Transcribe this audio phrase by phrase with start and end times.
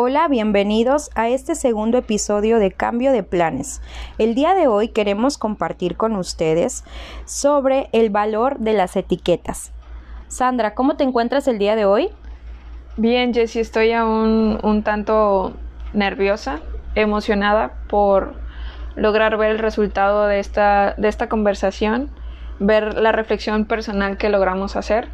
[0.00, 3.82] Hola, bienvenidos a este segundo episodio de Cambio de Planes.
[4.18, 6.84] El día de hoy queremos compartir con ustedes
[7.24, 9.72] sobre el valor de las etiquetas.
[10.28, 12.10] Sandra, ¿cómo te encuentras el día de hoy?
[12.96, 15.54] Bien, Jessie, estoy aún un tanto
[15.92, 16.60] nerviosa,
[16.94, 18.36] emocionada por
[18.94, 22.08] lograr ver el resultado de esta, de esta conversación,
[22.60, 25.08] ver la reflexión personal que logramos hacer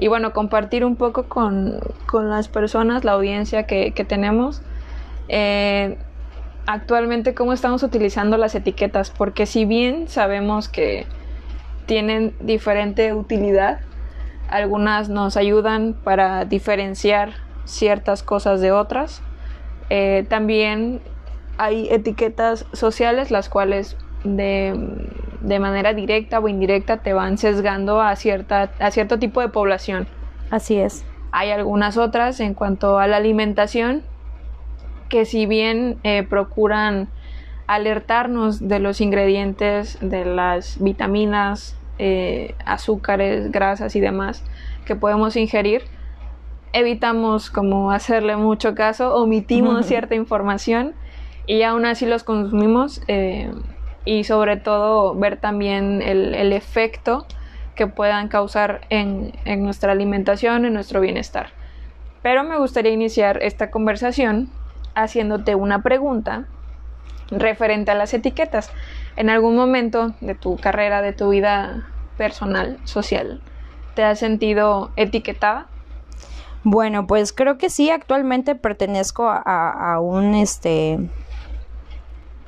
[0.00, 1.78] y bueno, compartir un poco con,
[2.12, 4.62] las personas, la audiencia que, tenemos.
[5.28, 5.98] Eh,
[6.66, 11.06] actualmente cómo estamos utilizando las etiquetas, porque si bien sabemos que
[11.84, 13.80] tienen diferente utilidad,
[14.48, 17.34] algunas nos ayudan para diferenciar
[17.66, 19.20] ciertas cosas de otras.
[19.90, 21.02] Eh, también
[21.58, 24.74] hay etiquetas sociales las cuales de,
[25.40, 30.06] de, manera directa o indirecta te van sesgando a, cierta, a cierto tipo de población.
[30.50, 31.04] Así es.
[31.32, 34.02] Hay algunas otras en cuanto a la alimentación
[35.08, 37.08] que si bien eh, procuran
[37.66, 44.42] alertarnos de los ingredientes, de las vitaminas, eh, azúcares, grasas y demás
[44.86, 45.82] que podemos ingerir,
[46.72, 50.94] evitamos como hacerle mucho caso, omitimos cierta información
[51.46, 53.02] y aún así los consumimos.
[53.08, 53.52] Eh,
[54.04, 57.26] y sobre todo ver también el, efecto
[57.74, 61.48] que puedan causar en, nuestra alimentación, en nuestro bienestar.
[62.22, 64.50] Pero me gustaría iniciar esta conversación
[64.94, 66.46] haciéndote una pregunta
[67.30, 68.70] referente a las etiquetas.
[69.16, 73.40] En algún momento de tu carrera, de tu vida personal, social,
[73.94, 75.66] ¿te has sentido etiquetada?
[76.62, 80.98] Bueno, pues creo que sí, actualmente pertenezco a, a un este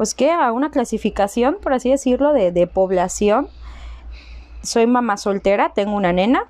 [0.03, 3.47] pues que a una clasificación, por así decirlo, de, población.
[4.61, 6.49] Soy mamá soltera, tengo una nena.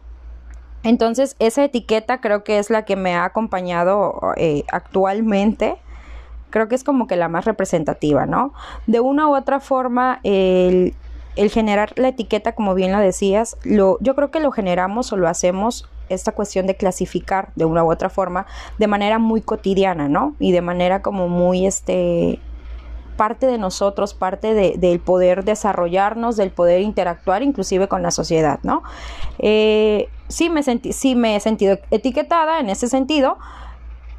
[0.84, 5.76] Entonces, esa etiqueta creo que es la que me ha acompañado eh, actualmente.
[6.48, 8.54] Creo que es como que la más representativa, ¿no?
[8.86, 10.94] De una u otra forma, el,
[11.50, 15.28] generar la etiqueta, como bien lo decías, lo, yo creo que lo generamos o lo
[15.28, 18.46] hacemos esta cuestión de clasificar de una u otra forma
[18.78, 20.36] de manera muy cotidiana, ¿no?
[20.38, 22.40] Y de manera como muy, este,
[23.16, 28.82] parte de nosotros, parte del poder desarrollarnos, del poder interactuar inclusive con la sociedad, ¿no?
[29.38, 33.38] Eh, sí, me sentí, sí me he sentido etiquetada en ese sentido,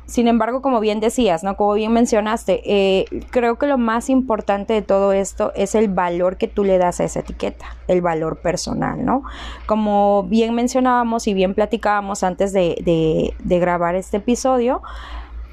[0.06, 1.56] sin embargo, como bien decías, ¿no?
[1.56, 6.38] Como bien mencionaste, eh, creo que lo más importante de todo esto es el valor
[6.38, 9.24] que tú le das a esa etiqueta, el valor personal, ¿no?
[9.66, 14.82] Como bien mencionábamos y bien platicábamos antes de, de, de grabar este episodio,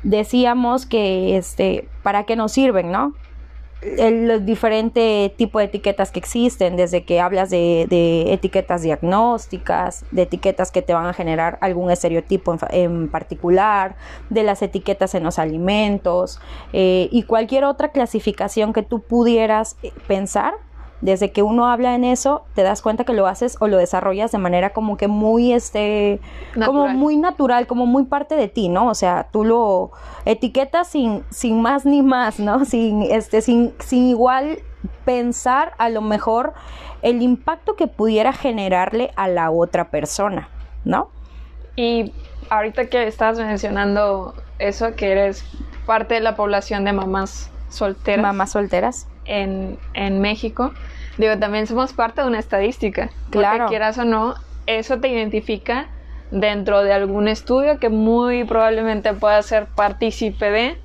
[0.02, 3.14] decíamos que, este, ¿para qué nos sirven, no?
[3.82, 10.70] El diferente tipo de etiquetas que existen, desde que hablas de, etiquetas diagnósticas, de etiquetas
[10.70, 13.96] que te van a generar algún estereotipo en, particular,
[14.28, 16.40] de las etiquetas en los alimentos
[16.72, 20.54] eh, y cualquier otra clasificación que tú pudieras eh, pensar
[21.00, 24.32] desde que uno habla en eso, te das cuenta que lo haces o lo desarrollas
[24.32, 26.20] de manera como que muy, este,
[26.64, 28.88] como muy natural, como muy parte de ti, ¿no?
[28.88, 29.92] O sea, tú lo
[30.24, 32.64] etiquetas sin, sin más ni más, ¿no?
[32.70, 34.58] Sin, este, sin, sin igual
[35.04, 36.52] pensar a lo mejor
[37.02, 40.48] el impacto que pudiera generarle a la otra persona,
[40.84, 41.08] ¿no?
[41.76, 42.12] Y
[42.50, 45.44] ahorita que estás mencionando eso, que eres
[45.86, 48.22] parte de la población de mamás solteras.
[48.22, 50.72] Mamás solteras en, en México,
[51.18, 53.10] digo, también somos parte de una estadística.
[53.30, 53.58] Claro.
[53.58, 54.34] Porque quieras o no,
[54.66, 55.88] eso te identifica
[56.30, 60.78] dentro de algún estudio que muy probablemente pueda ser partícipe de.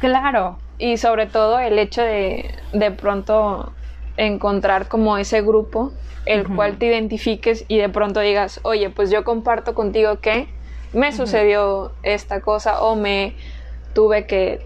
[0.00, 0.58] Claro.
[0.78, 3.72] Y sobre todo el hecho de de pronto
[4.16, 5.92] encontrar como ese grupo
[6.26, 10.46] el cual te identifiques y de pronto digas, oye, pues yo comparto contigo que
[10.92, 13.34] me sucedió esta cosa o me
[13.94, 14.64] tuve que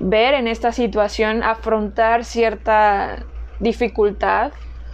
[0.00, 3.24] ver en esta situación, afrontar cierta
[3.58, 4.52] dificultad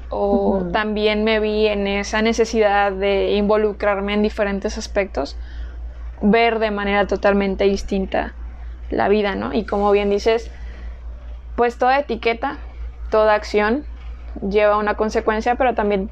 [0.09, 5.37] o también me vi en esa necesidad de involucrarme en diferentes aspectos,
[6.23, 8.35] ver de manera totalmente distinta
[8.91, 9.53] la vida, ¿no?
[9.53, 10.51] Y como bien dices,
[11.57, 12.59] pues toda etiqueta,
[13.11, 13.85] toda acción
[14.49, 16.11] lleva una consecuencia, pero también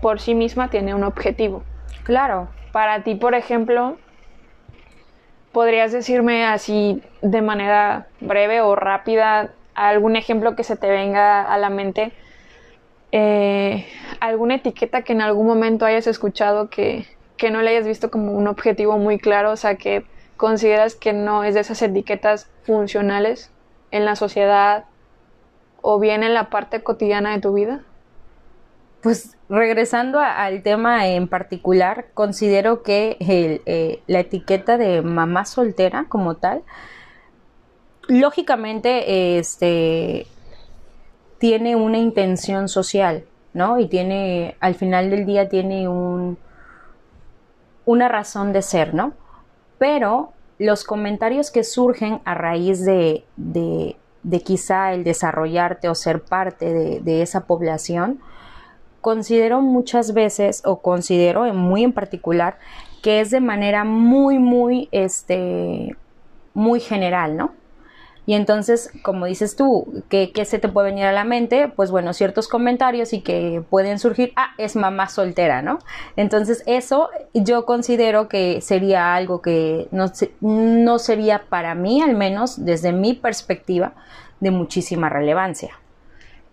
[0.00, 1.64] por sí misma tiene un objetivo.
[2.04, 2.48] Claro.
[2.72, 3.98] Para ti, por ejemplo,
[5.52, 11.58] ¿Podrías decirme así de manera breve o rápida algún ejemplo que se te venga a
[11.58, 12.12] la mente?
[13.12, 13.86] Eh,
[14.20, 17.06] ¿Alguna etiqueta que en algún momento hayas escuchado que,
[17.36, 19.50] que no le hayas visto como un objetivo muy claro?
[19.50, 20.06] O sea, que
[20.38, 23.52] consideras que no es de esas etiquetas funcionales
[23.90, 24.86] en la sociedad
[25.82, 27.84] o bien en la parte cotidiana de tu vida?
[29.02, 36.36] Pues regresando al tema en particular, considero que eh, la etiqueta de mamá soltera como
[36.36, 36.62] tal
[38.08, 40.26] lógicamente, este
[41.38, 43.80] tiene una intención social, ¿no?
[43.80, 46.38] Y tiene, al final del día, tiene un,
[47.84, 49.12] una razón de ser, ¿no?
[49.78, 53.96] Pero los comentarios que surgen a raíz de, de,
[54.44, 58.20] quizá el desarrollarte o ser parte de, de, esa población,
[59.02, 62.56] considero muchas veces, o considero muy en particular,
[63.02, 65.94] que es de manera muy, muy, este,
[66.54, 67.52] muy general, ¿no?
[68.24, 71.66] Y entonces, como dices tú, ¿qué, se te puede venir a la mente?
[71.66, 75.80] Pues bueno, ciertos comentarios y que pueden surgir, ah, es mamá soltera, ¿no?
[76.14, 80.06] Entonces, eso yo considero que sería algo que no,
[80.40, 83.94] no sería para mí, al menos desde mi perspectiva,
[84.38, 85.72] de muchísima relevancia.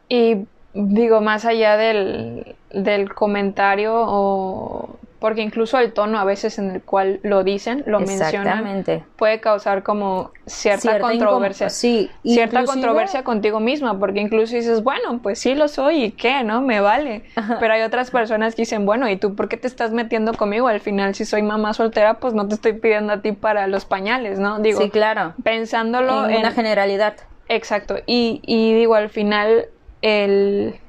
[0.07, 6.71] Y digo, más allá del, del comentario o porque incluso el tono a veces en
[6.71, 8.85] el cual lo dicen, lo mencionan,
[9.17, 11.69] puede causar como cierta, controversia.
[11.69, 16.43] Sí, cierta controversia contigo misma, porque incluso dices, bueno, pues sí lo soy y qué,
[16.45, 16.61] ¿no?
[16.61, 17.25] Me vale.
[17.59, 20.69] Pero hay otras personas que dicen, bueno, ¿y tú por qué te estás metiendo conmigo?
[20.69, 23.83] Al final, si soy mamá soltera, pues no te estoy pidiendo a ti para los
[23.83, 24.59] pañales, ¿no?
[24.59, 25.33] Digo, sí, claro.
[25.43, 27.15] Pensándolo en, en una generalidad.
[27.49, 27.97] Exacto.
[28.05, 29.65] Y, y digo, al final,
[30.01, 30.79] el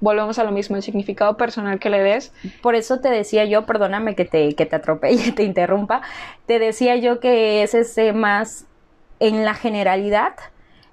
[0.00, 2.32] volvemos a lo mismo, el significado personal que le des.
[2.62, 6.02] Por eso te decía yo, perdóname que te, que te atropelle, te interrumpa,
[6.46, 8.66] te decía yo que es ese más
[9.18, 10.34] en la generalidad,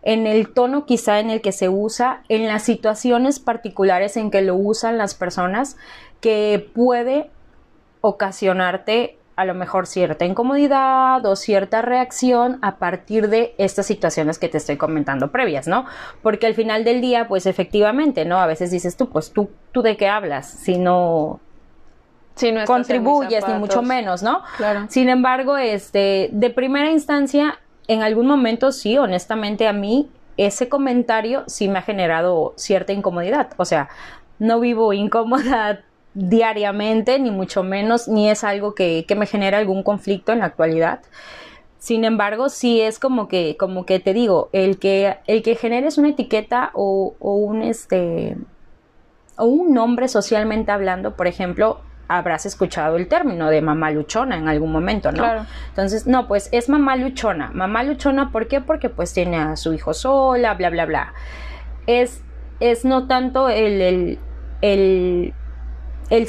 [0.02, 4.42] en el tono quizá en el que se usa, en las situaciones particulares en que
[4.42, 5.78] lo usan las personas,
[6.20, 7.30] que puede
[8.02, 14.50] ocasionarte a lo mejor cierta incomodidad o cierta reacción a partir de estas situaciones que
[14.50, 15.86] te estoy comentando previas, ¿no?
[16.22, 18.40] Porque al final del día, pues efectivamente, ¿no?
[18.40, 21.40] A veces dices tú, pues tú, tú de qué hablas, si no,
[22.36, 24.42] si no contribuyes, ni mucho menos, ¿no?
[24.58, 24.86] Claro.
[24.90, 31.44] Sin embargo, este, de primera instancia, en algún momento sí, honestamente a mí, ese comentario
[31.48, 33.50] sí me ha generado cierta incomodidad.
[33.58, 33.90] O sea,
[34.40, 35.84] no vivo incómoda
[36.14, 41.02] diariamente, ni mucho menos, ni es algo que, me genera algún conflicto en la actualidad.
[41.78, 45.98] Sin embargo, sí es como que, como que te digo, el que, el que generes
[45.98, 48.38] una etiqueta o, un este
[49.36, 54.48] o un nombre socialmente hablando, por ejemplo, habrás escuchado el término de mamá luchona en
[54.48, 55.26] algún momento, ¿no?
[55.70, 57.50] Entonces, no, pues es mamá luchona.
[57.54, 58.62] Mamá luchona, ¿por qué?
[58.62, 61.14] Porque pues tiene a su hijo sola, bla, bla, bla.
[61.88, 62.22] Es,
[62.60, 64.20] es no tanto el, el
[64.64, 65.34] el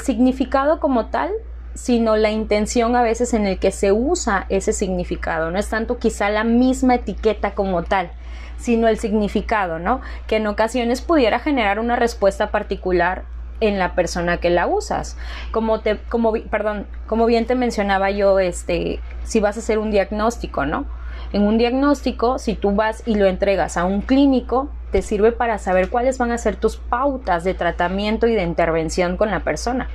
[0.01, 1.31] significado como tal,
[1.73, 5.51] sino la intención a veces en el que se usa ese significado.
[5.51, 8.11] No es tanto quizá la misma etiqueta como tal,
[8.57, 10.01] sino el significado, ¿no?
[10.27, 13.25] Que en ocasiones pudiera generar una respuesta particular
[13.59, 15.17] en la persona que la usas.
[15.51, 19.91] Como te, como, perdón, como bien te mencionaba yo, este, si vas a hacer un
[19.91, 20.85] diagnóstico, ¿no?
[21.33, 25.57] En un diagnóstico, si tú vas y lo entregas a un clínico, te sirve para
[25.57, 29.89] saber cuáles van a ser tus pautas de tratamiento y de intervención con la persona.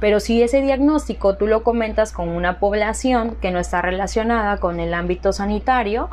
[0.00, 4.80] Pero si ese diagnóstico tú lo comentas con una población que no está relacionada con
[4.80, 6.10] el ámbito sanitario,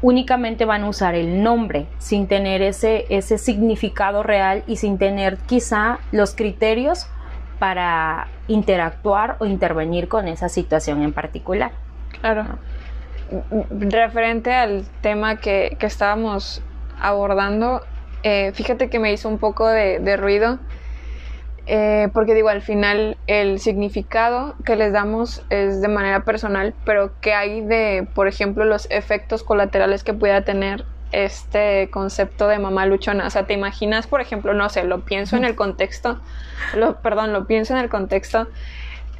[0.00, 5.36] únicamente van a usar el nombre sin tener ese, ese significado real y sin tener
[5.36, 7.06] quizá los criterios
[7.58, 11.72] para interactuar o intervenir con esa situación en particular.
[12.22, 12.46] Claro.
[13.68, 16.62] Referente al tema que, que estábamos
[17.04, 17.82] abordando,
[18.22, 20.58] eh, fíjate que me hizo un poco de, ruido,
[21.66, 27.12] eh, porque digo, al final el significado que les damos es de manera personal, pero
[27.20, 32.86] ¿qué hay de, por ejemplo, los efectos colaterales que pueda tener este concepto de mamá
[32.86, 33.26] luchona?
[33.26, 36.18] O sea, ¿te imaginas, por ejemplo, no sé, lo pienso en el contexto,
[36.74, 38.48] lo, perdón, lo pienso en el contexto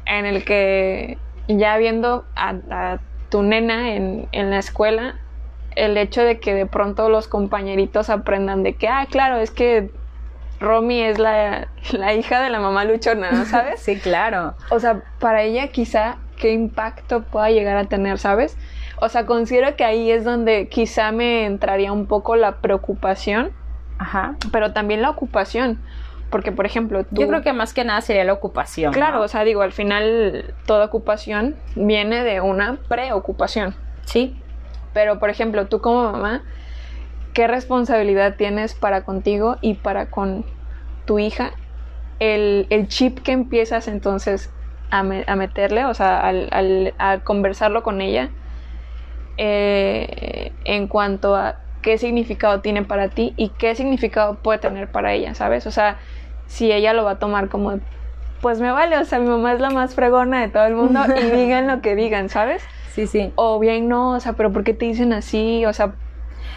[0.07, 2.97] en el que ya viendo a,
[3.29, 5.19] tu nena en, en la escuela,
[5.75, 9.91] el hecho de que de pronto los compañeritos aprendan de que, ah, claro, es que
[10.59, 11.67] Romy es la,
[12.17, 13.79] hija de la mamá luchona, ¿no sabes?
[13.81, 14.55] sí, claro.
[14.69, 18.57] O sea, para ella quizá qué impacto pueda llegar a tener, ¿sabes?
[18.97, 23.51] O sea, considero que ahí es donde quizá me entraría un poco la preocupación,
[23.97, 24.35] Ajá.
[24.51, 25.79] pero también la ocupación.
[26.29, 27.21] Porque, por ejemplo, tú...
[27.21, 28.93] Yo creo que más que nada sería la ocupación.
[28.93, 33.75] Claro, o sea, digo, al final toda ocupación viene de una preocupación.
[34.05, 34.35] Sí.
[34.95, 36.41] Pero, por ejemplo, tú como mamá,
[37.33, 40.45] ¿qué responsabilidad tienes para contigo y para con
[41.03, 41.51] tu hija?
[42.19, 44.53] El, chip que empiezas entonces
[44.89, 48.29] a, meterle, o sea, al, a conversarlo con ella,
[49.35, 55.11] eh, en cuanto a qué significado tiene para ti y qué significado puede tener para
[55.11, 55.67] ella, ¿sabes?
[55.67, 55.99] O sea,
[56.47, 57.81] si ella lo va a tomar como,
[58.39, 61.01] pues me vale, o sea, mi mamá es la más fregona de todo el mundo
[61.19, 62.63] y digan lo que digan, ¿sabes?
[62.95, 63.31] Sí, sí.
[63.35, 65.65] O bien no, o sea, pero ¿por qué te dicen así?
[65.65, 65.93] O sea,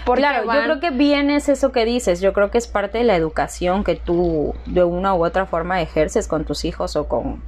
[0.05, 2.21] porque Claro, yo creo que bien es eso que dices.
[2.21, 5.83] Yo creo que es parte de la educación que tú de una u otra forma
[5.83, 7.43] ejerces con tus hijos o con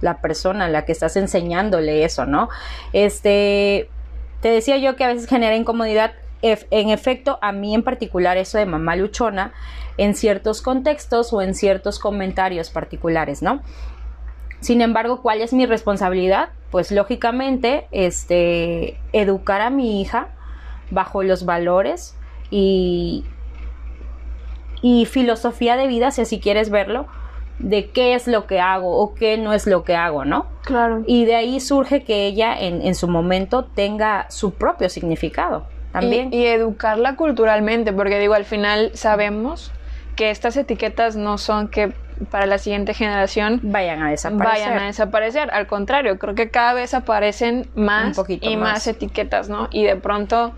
[0.00, 2.48] la persona a la que estás enseñándole eso, ¿no?
[2.92, 3.90] Este,
[4.40, 6.12] te decía yo que a veces genera incomodidad.
[6.42, 9.52] En efecto, a mí en particular eso de mamá luchona,
[9.96, 13.62] en ciertos contextos o en ciertos comentarios particulares, ¿no?
[14.60, 16.48] Sin embargo, ¿cuál es mi responsabilidad?
[16.70, 20.28] Pues lógicamente, este, educar a mi hija
[20.90, 22.16] bajo los valores
[22.50, 23.24] y,
[24.82, 27.06] y filosofía de vida, si así quieres verlo,
[27.58, 30.46] de qué es lo que hago o qué no es lo que hago, ¿no?
[30.64, 31.02] Claro.
[31.06, 36.32] Y de ahí surge que ella en, en su momento tenga su propio significado también.
[36.32, 39.72] Y, y educarla culturalmente, porque digo, al final sabemos
[40.16, 41.92] que estas etiquetas no son que
[42.30, 44.66] para la siguiente generación vayan a desaparecer.
[44.66, 45.50] vayan a desaparecer.
[45.52, 48.72] Al contrario, creo que cada vez aparecen más y más.
[48.72, 48.86] más.
[48.86, 49.68] etiquetas, ¿no?
[49.70, 50.52] Y de pronto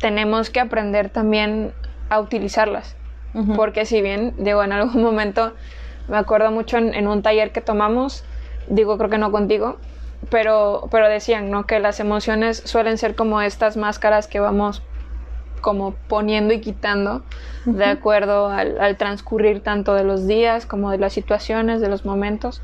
[0.00, 1.72] tenemos que aprender también
[2.10, 2.96] a utilizarlas.
[3.54, 5.54] Porque si bien, digo, en algún momento
[6.08, 8.24] me acuerdo mucho en, en un taller que tomamos,
[8.66, 9.78] digo, creo que no contigo,
[10.30, 11.64] pero, pero decían, ¿no?
[11.64, 14.82] Que las emociones suelen ser como estas máscaras que vamos
[15.58, 17.22] como poniendo y quitando
[17.64, 22.04] de acuerdo al, al transcurrir tanto de los días como de las situaciones, de los
[22.04, 22.62] momentos.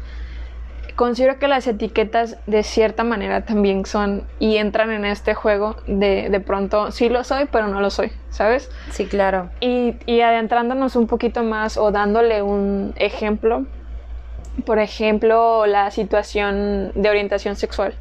[0.97, 6.29] Considero que las etiquetas de cierta manera también son y entran en este juego de,
[6.31, 8.71] de pronto sí lo soy, pero no lo soy, ¿sabes?
[8.91, 9.51] Sí, claro.
[9.61, 13.67] Y, y adentrándonos un poquito más o dándole un ejemplo,
[14.65, 17.95] por ejemplo, la situación de orientación sexual.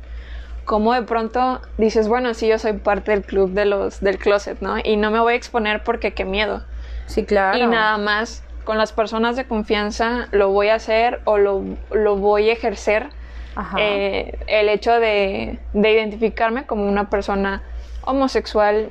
[0.65, 4.61] Como de pronto dices, bueno, sí, yo soy parte del club de los, del closet,
[4.61, 4.77] ¿no?
[4.83, 6.63] Y no me voy a exponer porque qué miedo.
[7.05, 7.57] Sí, claro.
[7.57, 12.15] Y nada más, con las personas de confianza lo voy a hacer o lo, lo
[12.15, 13.09] voy a ejercer.
[13.55, 13.77] Ajá.
[13.79, 17.61] Eh, el hecho de, de identificarme como una persona
[18.05, 18.89] homosexual,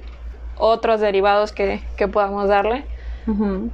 [0.57, 2.85] otros derivados que, que podamos darle
[3.27, 3.71] Ujú.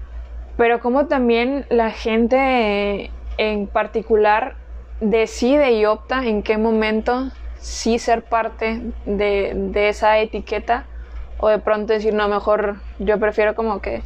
[0.57, 4.57] pero como también la gente en particular
[5.01, 10.89] decide y opta en qué momento sí ser parte de, de esa etiqueta
[11.37, 14.05] o de pronto decir, no, mejor yo prefiero como que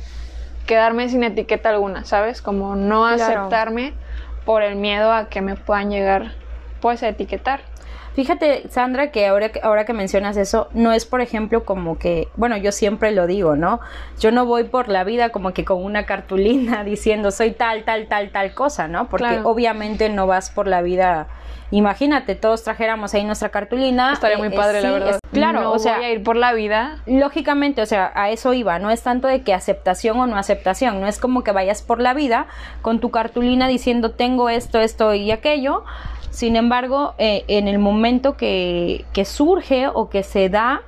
[0.66, 2.42] quedarme sin etiqueta alguna, ¿sabes?
[2.42, 3.62] Como no Claro.
[3.62, 3.98] aceptarme
[4.44, 6.36] por el miedo a que me puedan llegar
[6.80, 7.71] pues a etiquetar.
[8.14, 12.28] Fíjate, Sandra, que ahora, que ahora que mencionas eso, no es, por ejemplo, como que,
[12.36, 13.80] bueno, yo siempre lo digo, ¿no?
[14.20, 18.08] Yo no voy por la vida como que con una cartulina diciendo soy tal, tal,
[18.08, 19.08] tal, tal cosa, ¿no?
[19.08, 19.48] Porque Claro.
[19.48, 21.28] obviamente no vas por la vida.
[21.70, 24.12] Imagínate, todos trajéramos ahí nuestra cartulina.
[24.12, 25.08] Estaría muy eh, padre, eh, la verdad.
[25.14, 28.28] es- claro, no o sea, voy a ir por la vida lógicamente, o sea, a
[28.28, 31.52] eso iba, no es tanto de que aceptación o no aceptación, no es como que
[31.52, 32.46] vayas por la vida
[32.82, 35.84] con tu cartulina diciendo tengo esto, esto y aquello.
[36.32, 40.80] Sin embargo, eh, en el momento que, surge o que se da,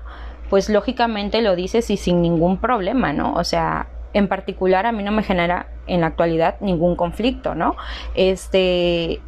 [0.49, 3.35] pues lógicamente lo dices y sin ningún problema, ¿no?
[3.35, 7.77] O sea, en particular a mí no me genera en la actualidad ningún conflicto, ¿no?
[8.15, 9.21] Este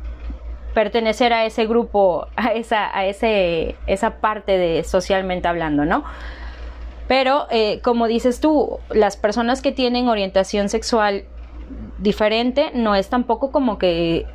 [0.72, 6.02] pertenecer a ese grupo, a esa, a ese, esa parte de socialmente hablando, ¿no?
[7.08, 11.24] Pero, eh, como dices tú, las personas que tienen orientación sexual
[11.98, 14.26] diferente no es tampoco como que,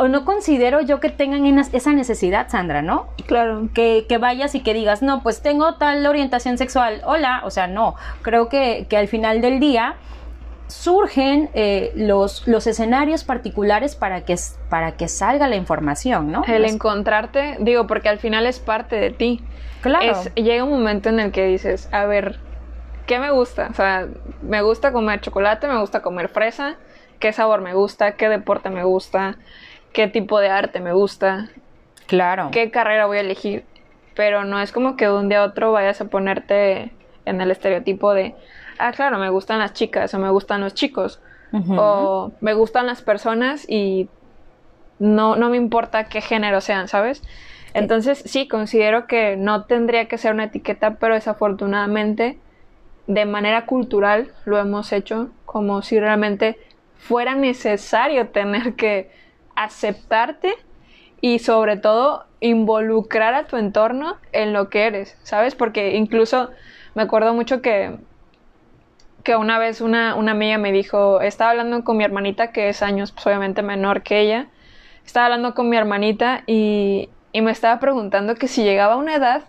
[0.00, 3.08] o no considero yo que tengan esa necesidad, Sandra, ¿no?
[3.26, 3.68] Claro.
[3.74, 7.66] Que, que vayas y que digas, no, pues tengo tal orientación sexual, hola, o sea,
[7.66, 9.96] no, creo que, que al final del día
[10.68, 14.36] surgen eh, los, los escenarios particulares para que,
[14.70, 16.44] para que salga la información, ¿no?
[16.46, 19.42] El encontrarte, digo, porque al final es parte de ti.
[19.82, 20.12] claro.
[20.12, 22.38] Es- llega un momento en el que dices, a ver,
[23.04, 23.68] ¿qué me gusta?
[23.70, 24.08] O sea,
[24.40, 26.76] me gusta comer chocolate, me gusta comer fresa,
[27.18, 29.36] qué sabor me gusta, qué deporte me gusta,
[29.92, 31.48] qué tipo de arte me gusta,
[32.06, 32.50] claro.
[32.52, 33.64] qué carrera voy a elegir.
[34.14, 36.90] Pero no es como que de un día a otro vayas a ponerte
[37.24, 38.34] en el estereotipo de,
[38.78, 41.20] ah, claro, me gustan las chicas o me gustan los chicos
[41.52, 44.08] o me gustan las personas y
[45.00, 47.22] no, no me importa qué género sean, ¿sabes?
[47.74, 52.38] Entonces sí, considero que no tendría que ser una etiqueta, pero desafortunadamente
[53.06, 56.58] de manera cultural lo hemos hecho como si realmente
[56.96, 59.10] fuera necesario tener que
[59.56, 60.54] aceptarte
[61.20, 65.54] y sobre todo involucrar a tu entorno en lo que eres, ¿sabes?
[65.54, 66.50] Porque incluso
[66.94, 67.98] me acuerdo mucho que
[69.22, 72.82] que una vez una, una amiga me dijo, estaba hablando con mi hermanita, que es
[72.82, 74.48] años pues, obviamente menor que ella,
[75.04, 79.14] estaba hablando con mi hermanita y, y me estaba preguntando que si llegaba a una
[79.14, 79.44] edad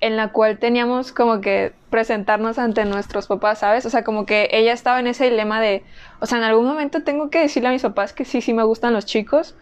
[0.00, 3.84] en la cual teníamos como que presentarnos ante nuestros papás, ¿sabes?
[3.86, 5.82] O sea, como que ella estaba en ese dilema de,
[6.20, 8.62] o sea, en algún momento tengo que decirle a mis papás que sí, sí me
[8.62, 9.56] gustan los chicos,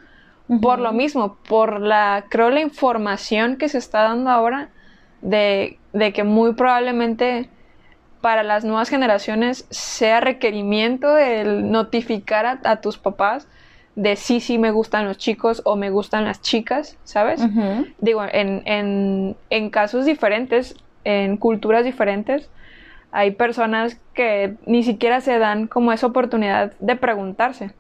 [0.62, 4.71] por lo mismo, por la, creo, la información que se está dando ahora
[5.21, 7.50] de, de que muy probablemente
[8.23, 13.47] para las nuevas generaciones sea requerimiento el notificar a, a tus papás
[13.99, 17.43] de sí, sí me gustan los chicos o me gustan las chicas, ¿sabes?
[17.99, 22.49] Digo, en, en, en casos diferentes, en culturas diferentes,
[23.11, 27.73] hay personas que ni siquiera se dan como esa oportunidad de preguntarse.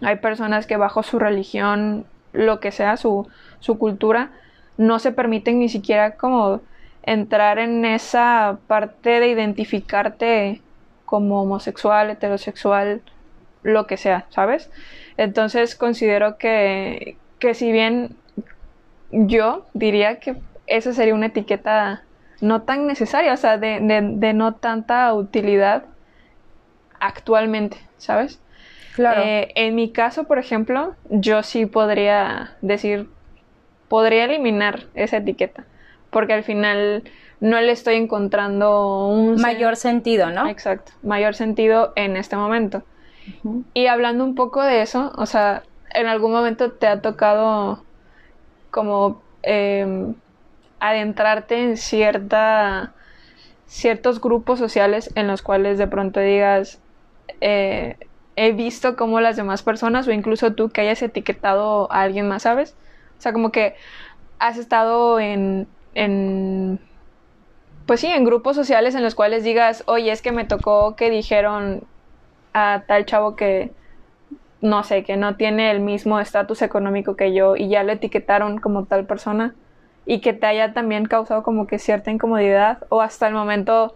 [0.00, 3.28] Hay personas que bajo su religión, lo que sea, su,
[3.60, 4.30] su cultura,
[4.78, 6.62] no se permiten ni siquiera como
[7.02, 10.62] entrar en esa parte de identificarte
[11.04, 13.02] como homosexual, heterosexual,
[13.62, 14.70] lo que sea, ¿sabes?
[15.16, 18.16] Entonces considero que, que si bien
[19.10, 20.36] yo diría que
[20.66, 22.04] esa sería una etiqueta
[22.40, 25.84] no tan necesaria, o sea, de, de, de no tanta utilidad
[27.00, 28.40] actualmente, ¿sabes?
[28.94, 29.22] Claro.
[29.24, 33.08] Eh, en mi caso, por ejemplo, yo sí podría decir,
[33.88, 35.66] podría eliminar esa etiqueta,
[36.10, 37.04] porque al final
[37.40, 40.48] no le estoy encontrando un sen- Mayor sentido, ¿no?
[40.48, 42.82] Exacto, mayor sentido en este momento.
[43.74, 45.62] Y hablando un poco de eso, o sea,
[45.94, 47.82] en algún momento te ha tocado
[48.70, 50.14] como em,
[50.80, 52.94] adentrarte en cierta
[53.66, 56.80] ciertos grupos sociales en los cuales de pronto digas
[57.42, 57.96] eh,
[58.36, 62.42] he visto cómo las demás personas o incluso tú que hayas etiquetado a alguien más,
[62.42, 62.76] ¿sabes?
[63.18, 63.74] O sea, como que
[64.38, 66.80] has estado en, en
[67.84, 71.10] pues sí, en grupos sociales en los cuales digas, oye, es que me tocó que
[71.10, 71.82] dijeron
[72.52, 73.72] a tal chavo que,
[74.60, 78.58] no sé, que no tiene el mismo estatus económico que yo y ya lo etiquetaron
[78.58, 79.54] como tal persona
[80.06, 83.94] y que te haya también causado como que cierta incomodidad o hasta el momento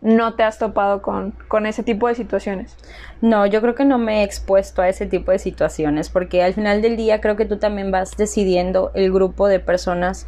[0.00, 2.76] no te has topado con, con ese tipo de situaciones.
[3.20, 6.54] No, yo creo que no me he expuesto a ese tipo de situaciones porque al
[6.54, 10.26] final del día creo que tú también vas decidiendo el grupo de personas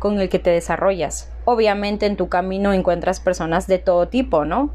[0.00, 1.32] con el que te desarrollas.
[1.44, 4.70] Obviamente en tu camino encuentras personas de todo tipo, ¿no?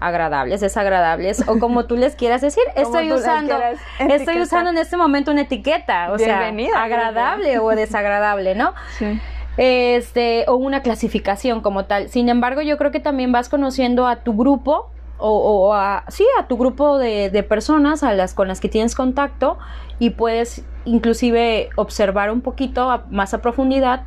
[0.00, 2.62] Agradables, desagradables o como tú les quieras decir.
[2.74, 3.56] Estoy usando,
[3.98, 8.72] estoy usando en este momento una etiqueta, o Bienvenida, sea, agradable o desagradable, ¿no?
[8.98, 9.20] Sí.
[9.56, 12.08] este, o una clasificación como tal.
[12.08, 15.28] Sin embargo, yo creo que también vas conociendo a tu grupo o,
[15.68, 18.94] o a, sí, a tu grupo de, de personas a las con las que tienes
[18.94, 19.58] contacto
[19.98, 24.04] y puedes inclusive observar un poquito a- más a profundidad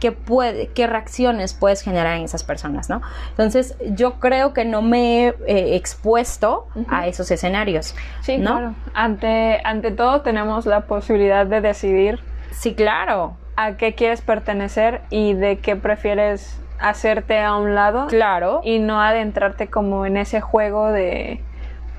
[0.00, 3.02] qué puede, qué reacciones puedes generar en esas personas, ¿no?
[3.30, 7.94] Entonces, yo creo que no me he eh, expuesto a esos escenarios.
[8.20, 8.52] Sí, ¿No?
[8.52, 8.74] claro.
[8.94, 15.34] Ante, ante todo tenemos la posibilidad de decidir Sí, claro, a qué quieres pertenecer y
[15.34, 18.60] de qué prefieres hacerte a un lado claro.
[18.64, 21.40] y no adentrarte como en ese juego de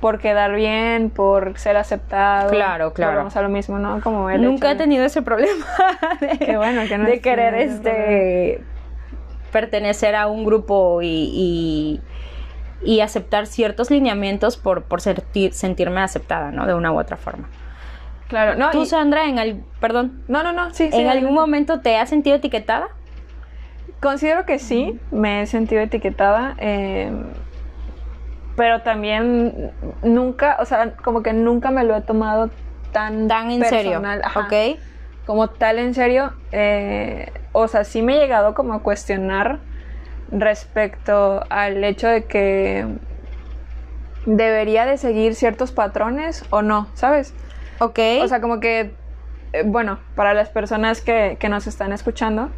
[0.00, 2.50] por quedar bien, por ser aceptado.
[2.50, 3.12] Claro, claro.
[3.12, 4.00] Volvemos a lo mismo, ¿no?
[4.00, 5.66] Como el Nunca he hecho tenido ese problema
[6.20, 8.62] de, Qué bueno que no de has querer este
[9.52, 12.00] pertenecer a un grupo y, y,
[12.82, 16.66] y aceptar ciertos lineamientos por, por sentir- sentirme aceptada, ¿no?
[16.66, 17.48] De una u otra forma.
[18.28, 21.00] Claro, no, Tú, y- Sandra, en el, perdón, no, no, no, sí, sí.
[21.00, 22.88] ¿en algún momento te has sentido etiquetada?
[24.00, 27.10] Considero que sí, me he sentido etiquetada, eh,
[28.56, 32.50] pero también nunca, o sea, como que nunca me lo he tomado
[32.92, 34.40] tan, Tan en serio, ajá.
[34.40, 34.78] ¿ok?
[35.26, 39.58] Como tal en serio, eh, o sea, sí me he llegado como a cuestionar
[40.32, 42.86] respecto al hecho de que
[44.26, 47.34] debería de seguir ciertos patrones o no, ¿sabes?
[47.78, 47.98] Ok.
[48.22, 48.92] O sea, como que,
[49.52, 52.50] eh, bueno, para las personas que, que nos están escuchando,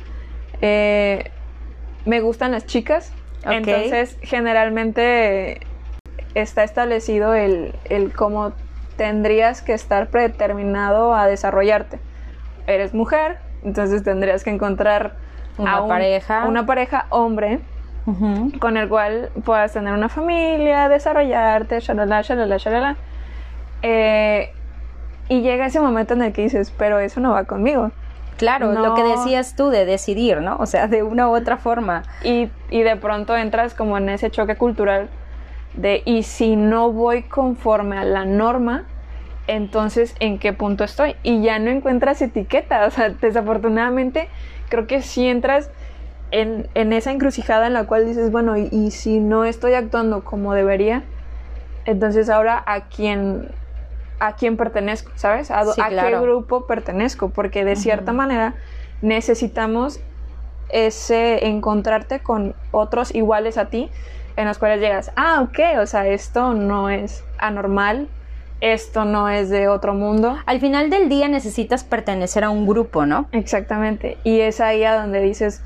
[0.61, 1.31] eh,
[2.05, 3.13] me gustan las chicas.
[3.45, 3.53] Ok.
[3.53, 5.61] Entonces, generalmente
[6.35, 8.53] está establecido el, el cómo
[8.97, 11.99] tendrías que estar predeterminado a desarrollarte.
[12.67, 15.15] Eres mujer, entonces tendrías que encontrar
[15.59, 16.45] Una a un- pareja.
[16.47, 17.61] una pareja hombre
[18.59, 22.97] con el cual puedas tener una familia, desarrollarte, shalala, shalala, shalala.
[23.83, 24.51] Eh,
[25.29, 27.91] y llega ese momento en el que dices, pero eso no va conmigo.
[28.39, 30.57] Claro, lo que decías tú de decidir, ¿no?
[30.59, 32.03] O sea, de una u otra forma.
[32.25, 35.09] Y, y de pronto entras como en ese choque cultural
[35.75, 38.85] de, y si no voy conforme a la norma,
[39.47, 41.17] entonces, ¿en qué punto estoy?
[41.23, 42.87] Y ya no encuentras etiqueta.
[42.87, 44.29] O sea, desafortunadamente,
[44.69, 45.71] creo que si entras
[46.31, 50.25] en, en esa encrucijada en la cual dices, bueno, y, y si no estoy actuando
[50.25, 51.03] como debería,
[51.85, 53.49] entonces ahora a quién
[54.21, 55.51] a quién pertenezco, ¿sabes?
[55.51, 58.55] A, Sí, a qué grupo pertenezco, porque de cierta manera
[59.01, 59.99] necesitamos
[60.69, 63.91] ese encontrarte con otros iguales a ti,
[64.37, 68.09] en los cuales llegas, ah, ok, o sea, esto no es anormal,
[68.61, 70.39] esto no es de otro mundo.
[70.47, 73.27] Al final del día necesitas pertenecer a un grupo, ¿no?
[73.33, 74.19] Exactamente.
[74.23, 75.63] Y es ahí a donde dices,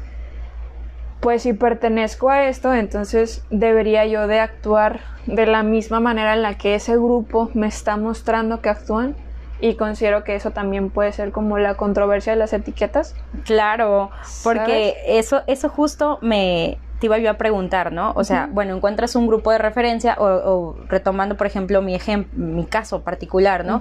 [1.20, 6.42] pues si pertenezco a esto, entonces debería yo de actuar de la misma manera en
[6.42, 9.16] la que ese grupo me está mostrando que actúan
[9.60, 13.14] y considero que eso también puede ser como la controversia de las etiquetas.
[13.44, 14.10] Claro,
[14.44, 18.12] porque eso, eso justo me te iba yo a preguntar, ¿no?
[18.16, 22.64] O sea, bueno, encuentras un grupo de referencia o, retomando, por ejemplo, mi ejemplo, mi
[22.64, 23.80] caso particular, ¿no?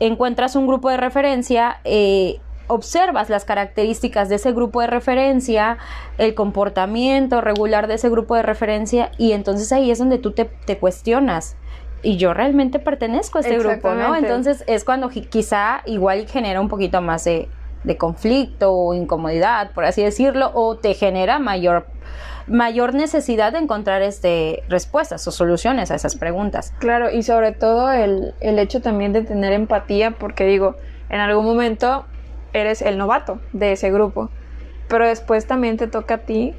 [0.00, 5.78] Encuentras un grupo de referencia, eh, observas las características de ese grupo de referencia,
[6.18, 10.44] el comportamiento regular de ese grupo de referencia y entonces ahí es donde tú te,
[10.44, 11.56] te cuestionas
[12.02, 14.14] y yo realmente pertenezco a este grupo, ¿no?
[14.16, 17.48] Entonces es cuando quizá igual genera un poquito más de,
[17.98, 21.86] conflicto o incomodidad, por así decirlo, o te genera mayor
[22.46, 26.72] mayor necesidad de encontrar este respuestas o soluciones a esas preguntas.
[26.78, 30.76] Claro, y sobre todo el, el hecho también de tener empatía, porque digo,
[31.08, 32.06] en algún momento
[32.52, 34.30] eres el novato de ese grupo,
[34.88, 36.54] pero después también te toca a ti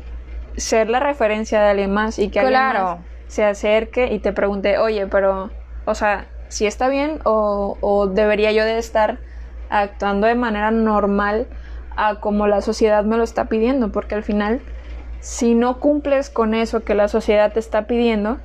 [0.58, 4.78] ser la referencia de alguien más y que alguien más se acerque y te pregunte,
[4.78, 5.50] oye, pero,
[5.86, 9.20] o sea, si está bien o, debería yo de estar
[9.70, 11.48] actuando de manera normal
[11.96, 14.62] a como la sociedad me lo está pidiendo, porque al final,
[15.20, 18.38] si no cumples con eso que la sociedad te está pidiendo,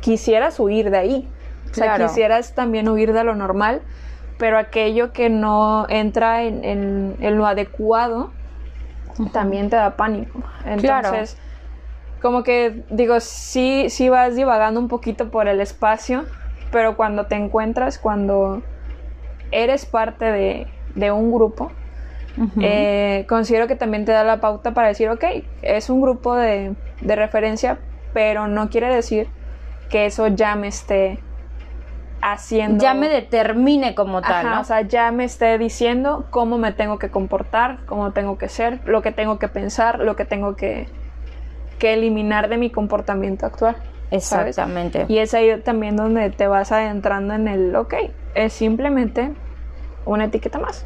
[0.00, 1.28] quisieras huir de ahí.
[1.70, 3.82] O sea, quisieras también huir de lo normal,
[4.38, 8.30] pero aquello que no entra en, lo adecuado
[9.32, 10.42] también te da pánico.
[10.64, 11.36] Entonces,
[12.20, 16.24] como que digo, sí, sí vas divagando un poquito por el espacio,
[16.70, 18.62] pero cuando te encuentras, cuando
[19.50, 21.70] eres parte de, un grupo,
[22.60, 25.24] eh, considero que también te da la pauta para decir, ok,
[25.62, 27.78] es un grupo de, referencia,
[28.12, 29.28] pero no quiere decir
[29.90, 31.18] que eso ya me esté
[32.20, 32.82] haciendo.
[32.82, 34.58] Ya me determine como tal.
[34.58, 38.80] O sea, ya me esté diciendo cómo me tengo que comportar, cómo tengo que ser,
[38.84, 40.88] lo que tengo que pensar, lo que tengo que,
[41.78, 43.76] que eliminar de mi comportamiento actual.
[44.10, 45.06] Exactamente.
[45.08, 47.94] Y es ahí también donde te vas adentrando en el, ok,
[48.34, 49.32] es simplemente
[50.04, 50.84] una etiqueta más.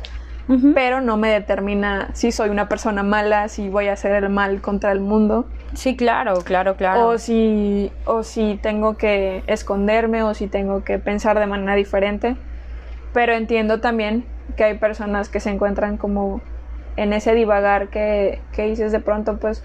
[0.74, 4.60] Pero no me determina si soy una persona mala, si voy a hacer el mal
[4.60, 5.46] contra el mundo.
[5.74, 7.08] Sí, claro, claro, claro.
[7.08, 12.36] O si, o si tengo que esconderme o si tengo que pensar de manera diferente.
[13.12, 14.24] Pero entiendo también
[14.56, 16.40] que hay personas que se encuentran como
[16.96, 19.62] en ese divagar que, que dices de pronto, pues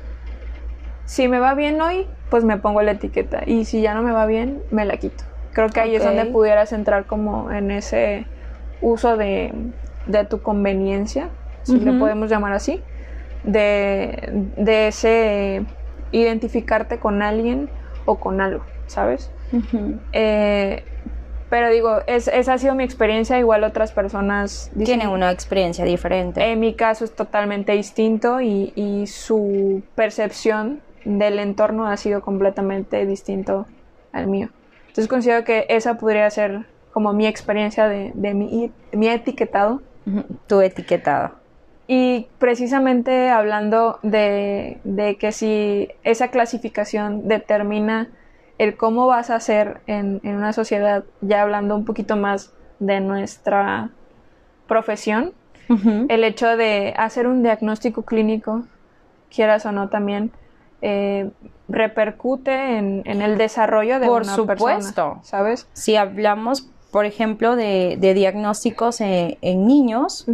[1.06, 3.44] si me va bien hoy, pues me pongo la etiqueta.
[3.46, 5.24] Y si ya no me va bien, me la quito.
[5.54, 8.26] Creo que ahí es donde pudieras entrar como en ese
[8.82, 9.54] uso de,
[10.30, 11.30] tu conveniencia,
[11.64, 12.82] si le podemos llamar así,
[13.44, 15.66] de, ese
[16.12, 17.70] identificarte con alguien
[18.06, 19.32] o con algo, ¿sabes?
[20.14, 20.84] Eh,
[21.50, 26.52] pero digo, es, esa ha sido mi experiencia, igual otras personas tienen una experiencia diferente.
[26.52, 33.06] En mi caso es totalmente distinto y, y su percepción del entorno ha sido completamente
[33.06, 33.68] distinto
[34.12, 34.50] al mío.
[34.88, 39.82] Entonces considero que esa podría ser como mi experiencia de, mi, mi etiquetado.
[40.48, 41.32] Tu etiquetado.
[41.88, 48.10] Y precisamente hablando de, de, que si esa clasificación determina
[48.58, 53.02] el cómo vas a ser en, en, una sociedad, ya hablando un poquito más de
[53.02, 53.90] nuestra
[54.68, 55.34] profesión,
[56.10, 58.66] el hecho de hacer un diagnóstico clínico,
[59.34, 60.32] quieras o no también,
[60.82, 61.32] eh,
[61.68, 65.20] repercute en, el desarrollo de por una supuesto.
[65.24, 65.68] ¿sabes?
[65.74, 70.26] Si hablamos, por ejemplo, de, diagnósticos en, niños,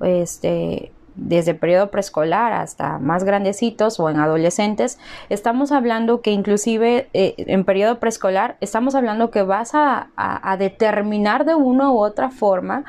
[0.00, 4.98] este, desde periodo preescolar hasta más grandecitos o en adolescentes,
[5.28, 11.44] estamos hablando que inclusive eh, en periodo preescolar, estamos hablando que vas a, a, determinar
[11.44, 12.86] de una u otra forma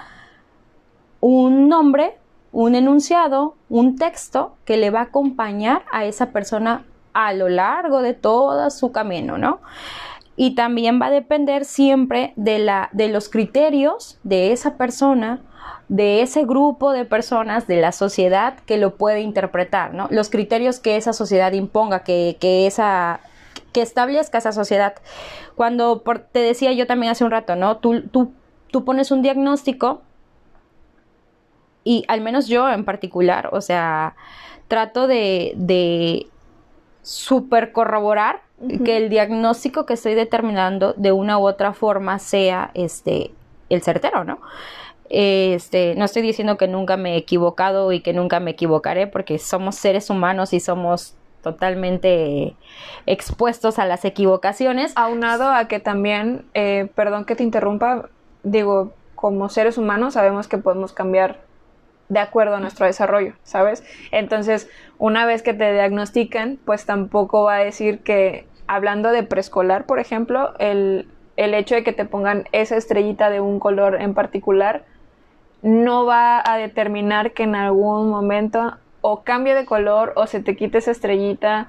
[1.19, 2.17] un nombre,
[2.53, 8.01] un enunciado, un texto que le va a acompañar a esa persona a lo largo
[8.01, 9.59] de todo su camino, ¿no?
[10.39, 15.41] Y también va a depender siempre de, la, de los criterios de esa persona,
[15.89, 20.07] de ese grupo de personas, de la sociedad que lo puede interpretar, ¿no?
[20.11, 23.19] Los criterios que esa sociedad imponga, que, esa
[23.73, 24.93] que establezca esa sociedad.
[25.55, 27.77] Cuando te decía yo también hace un rato, ¿no?
[27.77, 28.31] Tú, tú,
[28.71, 30.03] tú pones un diagnóstico
[31.83, 34.15] y al menos yo en particular, o sea,
[34.67, 36.27] trato de
[37.01, 38.46] super corroborar
[38.83, 43.31] que el diagnóstico que estoy determinando de una u otra forma sea este
[43.69, 44.39] el certero, ¿no?
[45.09, 49.39] Este, no estoy diciendo que nunca me he equivocado y que nunca me equivocaré, porque
[49.39, 52.55] somos seres humanos y somos totalmente
[53.05, 54.91] expuestos a las equivocaciones.
[54.95, 58.09] Aunado a que también, eh, perdón que te interrumpa,
[58.43, 61.46] digo, como seres humanos sabemos que podemos cambiar
[62.09, 63.83] de acuerdo a nuestro desarrollo, ¿sabes?
[64.11, 69.85] Entonces, una vez que te diagnostican, pues tampoco va a decir que, hablando de preescolar,
[69.85, 74.13] por ejemplo, el, el hecho de que te pongan esa estrellita de un color en
[74.13, 74.85] particular,
[75.61, 80.55] no va a determinar que en algún momento o cambie de color o se te
[80.55, 81.67] quite esa estrellita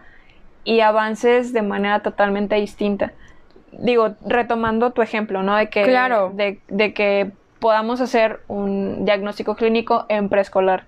[0.64, 3.12] y avances de manera totalmente distinta.
[3.72, 5.56] Digo, retomando tu ejemplo, ¿no?
[5.56, 6.30] De que, Claro.
[6.34, 10.84] de, de que podamos hacer un diagnóstico clínico en preescolar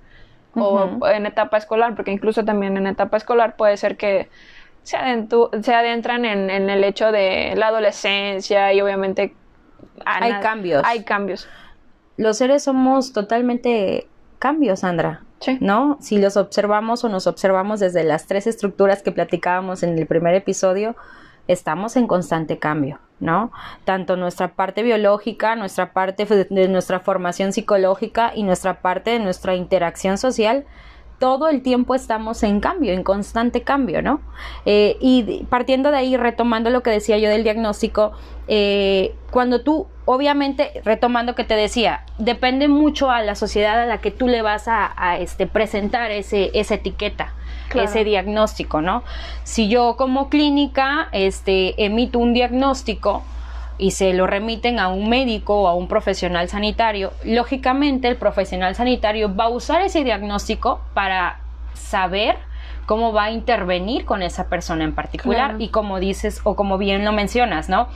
[0.54, 4.28] o en etapa escolar, porque incluso también en etapa escolar puede ser que
[4.82, 4.96] se,
[5.62, 9.34] se adentran en, en el hecho de la adolescencia y obviamente
[10.04, 10.82] Hay cambios.
[10.84, 11.48] Hay cambios.
[12.16, 15.22] Los seres somos totalmente cambios, Sandra.
[15.40, 15.56] Sí.
[15.60, 15.96] ¿no?
[16.00, 20.34] Si los observamos o nos observamos desde las tres estructuras que platicábamos en el primer
[20.34, 20.96] episodio,
[21.48, 23.52] estamos en constante cambio, ¿no?
[23.84, 29.54] Tanto nuestra parte biológica, nuestra parte de nuestra formación psicológica y nuestra parte de nuestra
[29.54, 30.64] interacción social,
[31.20, 34.20] todo el tiempo estamos en cambio, en constante cambio, ¿no?
[34.64, 38.12] Eh, y partiendo de ahí, retomando lo que decía yo del diagnóstico,
[38.48, 43.98] eh, cuando tú, obviamente, retomando que te decía, depende mucho a la sociedad a la
[43.98, 47.34] que tú le vas a, a, este, presentar ese, esa etiqueta,
[47.70, 47.88] Claro.
[47.88, 49.02] ese diagnóstico, ¿no?
[49.44, 53.22] Si yo como clínica este, emito un diagnóstico,
[53.80, 58.74] y se lo remiten a un médico o a un profesional sanitario, lógicamente el profesional
[58.74, 61.40] sanitario va a usar ese diagnóstico para
[61.72, 62.36] saber
[62.84, 65.62] cómo va a intervenir con esa persona en particular Claro.
[65.64, 67.88] y como dices o como bien lo mencionas, ¿no?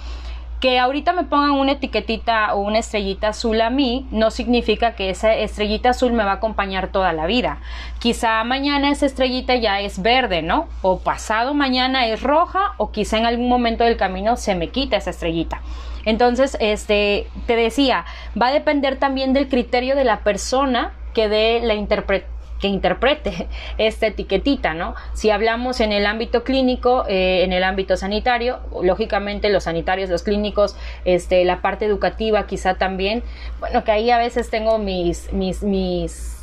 [0.61, 5.11] Que ahorita me pongan una etiquetita o una estrellita azul a mí no significa que
[5.11, 7.59] esa estrellita azul me va a acompañar toda la vida.
[7.99, 10.69] Quizá mañana esa estrellita ya es verde, ¿no?
[10.83, 14.97] O pasado mañana es roja o quizá en algún momento del camino se me quita
[14.97, 15.61] esa estrellita.
[16.07, 18.05] Entonces, este, te decía,
[18.41, 22.34] va a depender también del criterio de la persona que dé la interpretación
[22.65, 23.47] que interprete
[23.79, 24.95] esta etiquetita, ¿no?
[25.13, 30.23] Si hablamos en el ámbito clínico, eh, en el ámbito sanitario, lógicamente los sanitarios, los
[30.23, 30.75] clínicos,
[31.05, 33.23] este, la parte educativa quizá también,
[33.61, 36.41] bueno, que ahí a veces tengo mis, mis, mis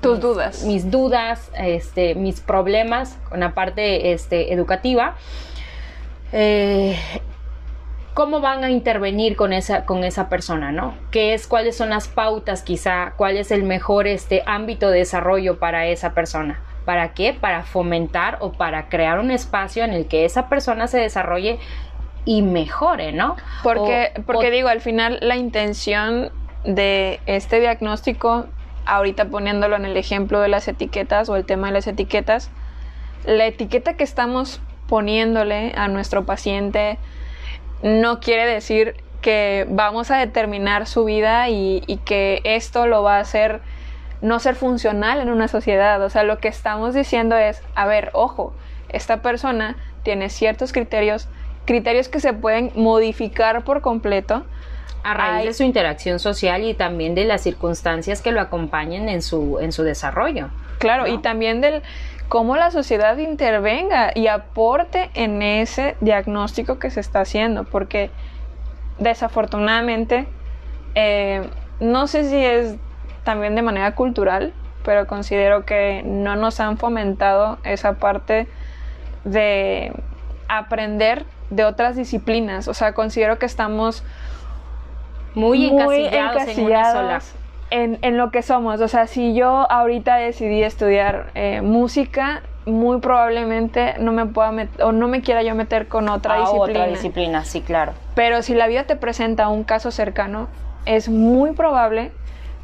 [0.00, 0.62] Tus dudas.
[0.62, 5.16] mis dudas, este, mis problemas con la parte este, educativa.
[6.32, 6.96] Eh,
[8.14, 10.94] ¿Cómo van a intervenir con esa, con esa persona, no?
[11.10, 15.58] ¿Qué es, cuáles son las pautas, quizá, cuál es el mejor este, ámbito de desarrollo
[15.58, 16.60] para esa persona?
[16.84, 17.32] ¿Para qué?
[17.32, 21.58] Para fomentar o para crear un espacio en el que esa persona se desarrolle
[22.24, 23.36] y mejore, ¿no?
[23.62, 26.30] Porque, O- porque o- digo, al final la intención
[26.64, 28.46] de este diagnóstico,
[28.86, 32.50] ahorita poniéndolo en el ejemplo de las etiquetas o el tema de las etiquetas,
[33.26, 36.98] la etiqueta que estamos poniéndole a nuestro paciente
[37.84, 43.18] no quiere decir que vamos a determinar su vida y, y que esto lo va
[43.18, 43.60] a hacer
[44.24, 46.02] no ser funcional en una sociedad.
[46.02, 48.54] O sea, lo que estamos diciendo es, a ver, ojo,
[48.88, 51.28] esta persona tiene ciertos criterios,
[51.66, 54.44] criterios que se pueden modificar por completo.
[55.02, 59.20] a raíz de su interacción social y también de las circunstancias que lo acompañen en
[59.20, 60.48] su, en su desarrollo.
[60.78, 61.12] Claro, ¿no?
[61.12, 61.82] y también del
[62.34, 68.10] cómo la sociedad intervenga y aporte en ese diagnóstico que se está haciendo, porque
[68.98, 70.26] desafortunadamente,
[70.96, 72.74] eh, no sé si es
[73.22, 74.52] también de manera cultural,
[74.84, 78.48] pero considero que no nos han fomentado esa parte
[79.22, 79.92] de
[80.48, 82.66] aprender de otras disciplinas.
[82.66, 84.02] O sea, considero que estamos
[85.36, 87.20] Muy, encasillados, en una sola.
[87.74, 88.80] En, en lo que somos.
[88.80, 94.92] O sea, si yo ahorita decidí estudiar eh, música, muy probablemente no me pueda o
[94.92, 96.80] no me quiera yo meter con otra a disciplina.
[96.80, 97.92] otra disciplina, sí, claro.
[98.14, 100.46] Pero si la vida te presenta un caso cercano,
[100.86, 102.12] es muy probable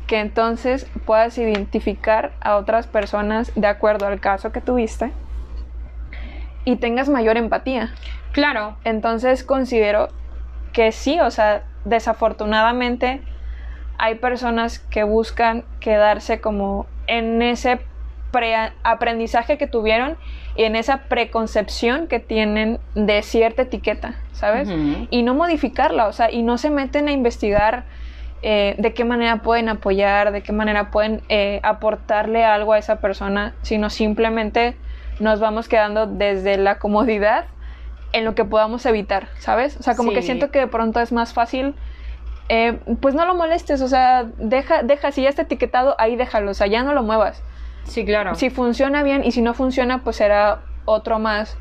[0.07, 5.11] que entonces puedas identificar a otras personas de acuerdo al caso que tuviste
[6.64, 7.92] y tengas mayor empatía.
[8.31, 10.09] Claro, Entonces considero
[10.73, 13.23] que sí, o sea, desafortunadamente
[14.02, 17.80] hay personas que buscan quedarse como en ese
[18.82, 20.16] aprendizaje que tuvieron
[20.56, 24.70] y en esa preconcepción que tienen de cierta etiqueta, ¿sabes?
[25.10, 27.84] Y no modificarla, o sea, y no se meten a investigar
[28.40, 33.00] eh, de qué manera pueden apoyar, de qué manera pueden eh, aportarle algo a esa
[33.00, 34.76] persona, sino simplemente
[35.18, 37.44] nos vamos quedando desde la comodidad
[38.14, 39.76] en lo que podamos evitar, ¿sabes?
[39.78, 41.74] O sea, como que siento que de pronto es más fácil,
[42.50, 46.50] eh, pues no lo molestes, o sea, deja, deja, si ya está etiquetado, ahí déjalo,
[46.50, 47.42] o sea, ya no lo muevas.
[47.84, 48.34] sí, claro.
[48.34, 51.56] Si funciona bien y si no funciona, pues será otro más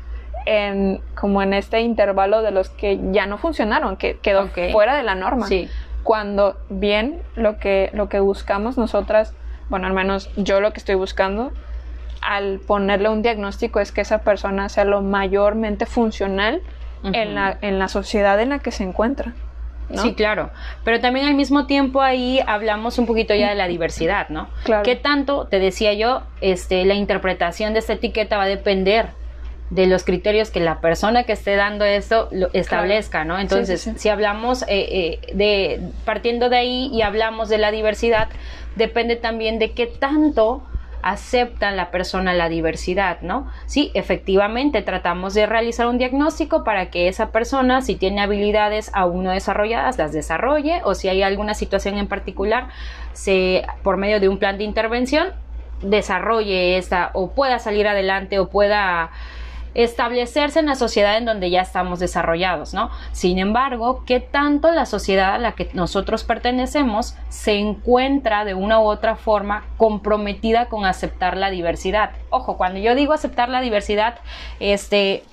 [0.46, 5.02] en como en este intervalo de los que ya no funcionaron, que quedó fuera de
[5.02, 5.46] la norma.
[5.46, 5.68] Sí.
[6.02, 9.34] Cuando bien lo que, lo que buscamos nosotras
[9.70, 11.52] bueno, al menos yo lo que estoy buscando
[12.20, 16.60] al ponerle un diagnóstico es que esa persona sea lo mayormente funcional
[17.04, 19.32] en, la, en la sociedad en la que se encuentra.
[19.94, 20.50] Sí, claro.
[20.84, 24.48] Pero también al mismo tiempo ahí hablamos un poquito ya de la diversidad, ¿no?
[24.64, 24.82] Claro.
[24.82, 29.08] ¿Qué tanto, te decía yo, este, la interpretación de esta etiqueta va a depender
[29.70, 33.38] de los criterios que la persona que esté dando esto lo establezca, ¿no?
[33.38, 38.28] Entonces, si hablamos eh, eh, de, partiendo de ahí y hablamos de la diversidad,
[38.74, 40.62] depende también de qué tanto
[41.02, 43.50] acepta la persona la diversidad, ¿no?
[43.66, 49.24] Sí, efectivamente tratamos de realizar un diagnóstico para que esa persona, si tiene habilidades aún
[49.24, 52.68] no desarrolladas, las desarrolle o si hay alguna situación en particular,
[53.12, 55.28] se, por medio de un plan de intervención,
[55.82, 59.10] desarrolle esta o pueda salir adelante o pueda
[59.74, 62.90] establecerse en la sociedad en donde ya estamos desarrollados, ¿no?
[63.12, 68.80] Sin embargo, ¿qué tanto la sociedad a la que nosotros pertenecemos se encuentra de una
[68.80, 72.10] u otra forma comprometida con aceptar la diversidad?
[72.30, 74.18] Ojo, cuando yo digo aceptar la diversidad,
[74.58, 75.24] este,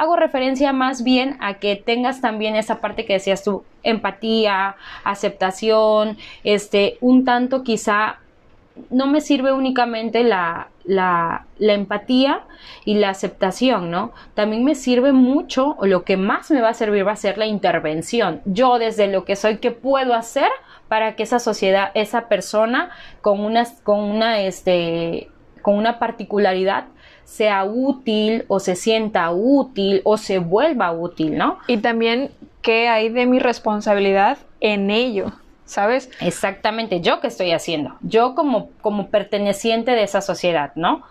[0.00, 6.16] hago referencia más bien a que tengas también esa parte que decías tú, empatía, aceptación,
[6.42, 8.19] este, un tanto quizá
[8.90, 12.42] no me sirve únicamente la, la, empatía
[12.84, 14.12] y la aceptación, ¿no?
[14.34, 17.38] También me sirve mucho, o lo que más me va a servir va a ser
[17.38, 18.40] la intervención.
[18.44, 20.50] Yo desde lo que soy, ¿qué puedo hacer
[20.88, 22.90] para que esa sociedad, esa persona
[23.20, 25.28] con una, con una, este,
[25.62, 26.86] con una particularidad
[27.24, 31.58] sea útil o se sienta útil o se vuelva útil, ¿no?
[31.68, 35.32] Y también, ¿qué hay de mi responsabilidad en ello?
[35.70, 36.10] ¿Sabes?
[36.20, 41.02] Exactamente, yo qué estoy haciendo, yo como, como perteneciente de esa sociedad, ¿no?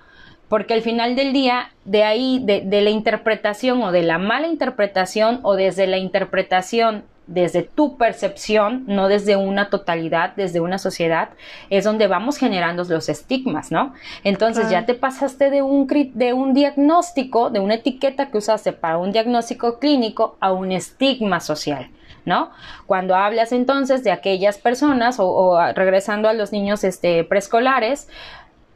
[0.47, 4.47] Porque al final del día, de ahí, de, de la interpretación o de la mala
[4.47, 11.29] interpretación o desde la interpretación desde tu percepción, no desde una totalidad, desde una sociedad,
[11.69, 13.93] es donde vamos generando los estigmas, ¿no?
[14.23, 18.97] Entonces ya te pasaste de un, de un diagnóstico, de una etiqueta que usaste para
[18.97, 21.91] un diagnóstico clínico a un estigma social.
[22.29, 22.51] ¿No?
[22.85, 28.07] Cuando hablas entonces de aquellas personas o, regresando a los niños este, preescolares,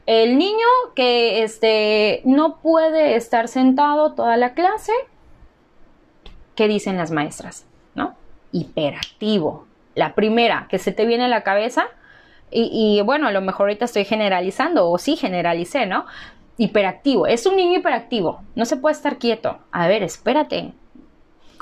[0.06, 4.92] el niño que este, no puede estar sentado toda la clase,
[6.56, 7.66] ¿qué dicen las maestras?
[7.96, 8.16] ¿No?
[8.52, 9.66] Hiperactivo.
[9.96, 11.86] La primera que se te viene a la cabeza,
[12.52, 16.06] y, y, bueno, a lo mejor ahorita estoy generalizando, o sí generalicé, ¿no?
[16.58, 17.26] Hiperactivo.
[17.26, 18.42] Es un niño hiperactivo.
[18.56, 19.58] No se puede estar quieto.
[19.72, 20.74] A ver, espérate.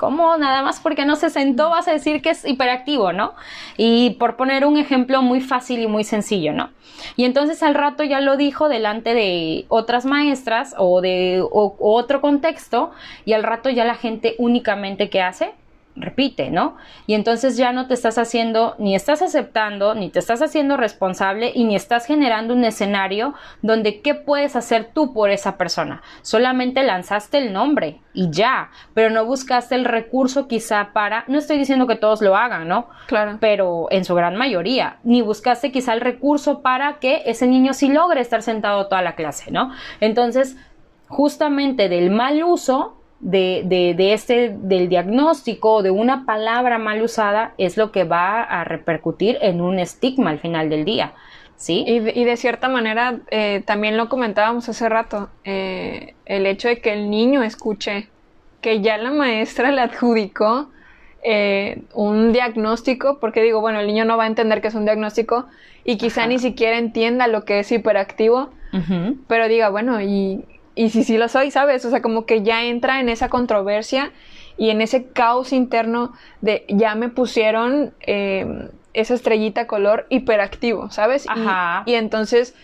[0.02, 3.34] ¿Cómo nada más porque no se sentó vas a decir que es hiperactivo, ¿no?
[3.76, 6.70] Y por poner un ejemplo muy fácil y muy sencillo, ¿no?
[7.14, 12.90] Y entonces al rato ya lo dijo delante de otras maestras o de otro contexto
[13.24, 15.52] y al rato ya la gente únicamente ¿qué hace?
[15.94, 16.76] Repite, ¿no?
[17.06, 21.52] Y entonces ya no te estás haciendo, ni estás aceptando, ni te estás haciendo responsable
[21.54, 26.02] y ni estás generando un escenario donde qué puedes hacer tú por esa persona.
[26.22, 31.58] Solamente lanzaste el nombre y ya, pero no buscaste el recurso quizá para, no estoy
[31.58, 32.88] diciendo que todos lo hagan, ¿no?
[33.06, 33.36] Claro.
[33.40, 37.88] Pero en su gran mayoría, ni buscaste quizá el recurso para que ese niño sí
[37.88, 39.72] logre estar sentado toda la clase, ¿no?
[40.00, 40.56] Entonces,
[41.08, 47.54] justamente del mal uso de, de, de, este, del diagnóstico, de una palabra mal usada,
[47.56, 51.14] es lo que va a repercutir en un estigma al final del día.
[51.56, 51.84] ¿Sí?
[51.86, 56.66] Y, de, y de cierta manera, eh, también lo comentábamos hace rato, eh, el hecho
[56.66, 58.08] de que el niño escuche
[58.60, 60.70] que ya la maestra le adjudicó
[61.22, 64.84] eh, un diagnóstico, porque digo, bueno, el niño no va a entender que es un
[64.84, 65.46] diagnóstico
[65.84, 68.50] y quizá ni siquiera entienda lo que es hiperactivo,
[69.28, 71.84] pero diga, bueno, ¿y y si sí lo soy, ¿sabes?
[71.84, 74.12] O sea, como que ya entra en esa controversia
[74.56, 81.26] y en ese caos interno de ya me pusieron eh, esa estrellita color hiperactivo, ¿sabes?
[81.28, 81.82] Ajá.
[81.86, 82.54] Y, entonces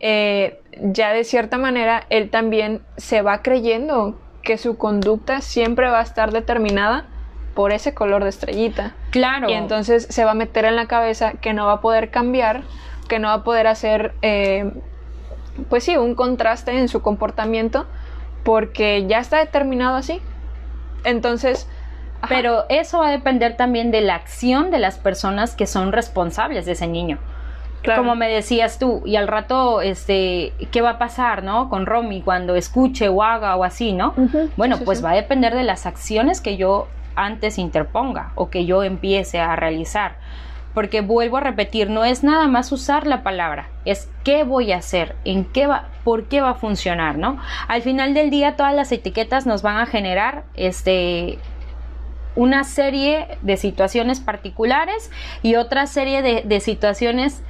[0.00, 6.00] eh, ya de cierta manera él también se va creyendo que su conducta siempre va
[6.00, 7.06] a estar determinada
[7.54, 8.94] por ese color de estrellita.
[9.10, 9.50] Claro.
[9.50, 12.62] Y entonces se va a meter en la cabeza que no va a poder cambiar,
[13.08, 14.72] que no va a poder hacer eh,
[15.68, 17.86] pues sí, un contraste en su comportamiento
[18.44, 20.20] porque ya está determinado así.
[21.04, 21.68] Entonces,
[22.28, 26.66] pero eso va a depender también de la acción de las personas que son responsables
[26.66, 27.18] de ese niño.
[27.96, 31.70] Como me decías tú, y al rato, este, ¿qué va a pasar, no?
[31.70, 34.14] Con Romy cuando escuche o haga o así, ¿no?
[34.56, 38.82] Bueno, pues va a depender de las acciones que yo antes interponga o que yo
[38.82, 40.16] empiece a realizar
[40.74, 44.78] porque vuelvo a repetir, no es nada más usar la palabra, es qué voy a
[44.78, 47.38] hacer, en qué va, por qué va a funcionar, ¿no?
[47.68, 51.38] Al final del día todas las etiquetas nos van a generar este
[52.36, 55.10] una serie de situaciones particulares
[55.42, 57.42] y otra serie de, de situaciones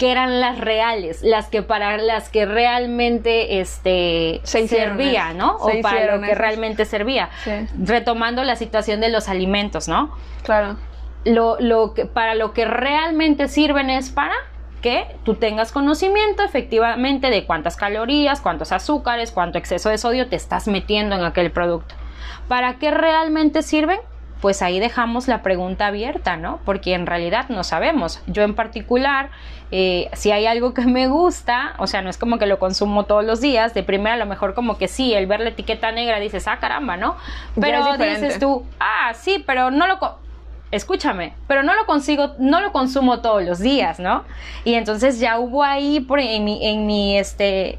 [0.00, 5.34] que eran las reales, las que para las que realmente este Se servía.
[5.34, 5.58] ¿no?
[5.58, 7.28] Se o para lo que realmente servía.
[7.44, 7.50] Sí.
[7.78, 10.16] Retomando la situación de los alimentos, ¿no?
[10.42, 10.78] Claro.
[11.24, 14.34] Lo, lo que, para lo que realmente sirven es para
[14.80, 20.36] que tú tengas conocimiento efectivamente de cuántas calorías, cuántos azúcares, cuánto exceso de sodio te
[20.36, 21.94] estás metiendo en aquel producto.
[22.48, 24.00] ¿Para qué realmente sirven?
[24.40, 26.60] Pues ahí dejamos la pregunta abierta, ¿no?
[26.64, 28.22] Porque en realidad no sabemos.
[28.26, 29.28] Yo en particular,
[29.70, 33.04] eh, si hay algo que me gusta, o sea, no es como que lo consumo
[33.04, 35.92] todos los días, de primera a lo mejor como que sí, el ver la etiqueta
[35.92, 37.16] negra dices, ah, caramba, ¿no?
[37.60, 39.98] Pero dices tú, ah, sí, pero no lo...
[40.70, 44.24] escúchame, pero no lo consigo, no lo consumo todos los días, ¿no?
[44.64, 47.78] Y entonces ya hubo ahí por, en mi, en mi, este,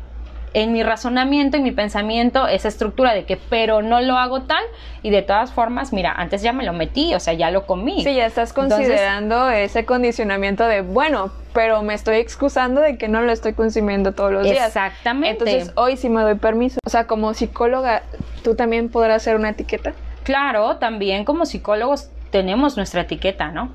[0.54, 4.64] en mi razonamiento, en mi pensamiento, esa estructura de que, pero no lo hago tal,
[5.02, 8.04] y de todas formas, mira, antes ya me lo metí, o sea, ya lo comí.
[8.04, 13.08] Sí, ya estás Entonces- considerando ese condicionamiento de, bueno, pero me estoy excusando de que
[13.08, 14.68] no lo estoy consumiendo todos los días.
[14.68, 15.46] Exactamente.
[15.50, 16.80] Entonces, hoy sí me doy permiso.
[16.86, 18.04] O sea, como psicóloga,
[18.44, 19.94] ¿tú también podrás hacer una etiqueta?
[20.24, 23.70] Claro, también como psicólogos tenemos nuestra etiqueta, ¿no?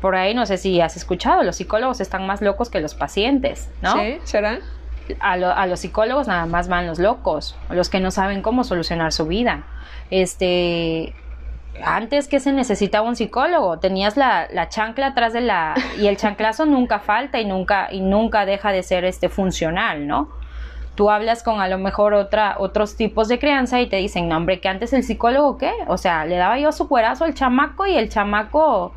[0.00, 3.68] Por ahí no sé si has escuchado, los psicólogos están más locos que los pacientes,
[3.82, 3.94] ¿no?
[3.98, 4.18] ¿Sí?
[4.24, 4.58] ¿Será?
[5.20, 8.62] a, lo- a los psicólogos nada más van los locos, los que no saben cómo
[8.64, 9.64] solucionar su vida.
[10.10, 11.14] Este,
[11.84, 16.16] antes que se necesitaba un psicólogo, tenías la, la chancla atrás de la y el
[16.16, 20.28] chanclazo nunca falta y nunca y nunca deja de ser este funcional, ¿no?
[20.94, 24.36] Tú hablas con a lo mejor otra otros tipos de crianza y te dicen, "No,
[24.36, 25.72] hombre, que antes el psicólogo qué?
[25.88, 28.92] O sea, le daba yo su cuerazo al chamaco y el chamaco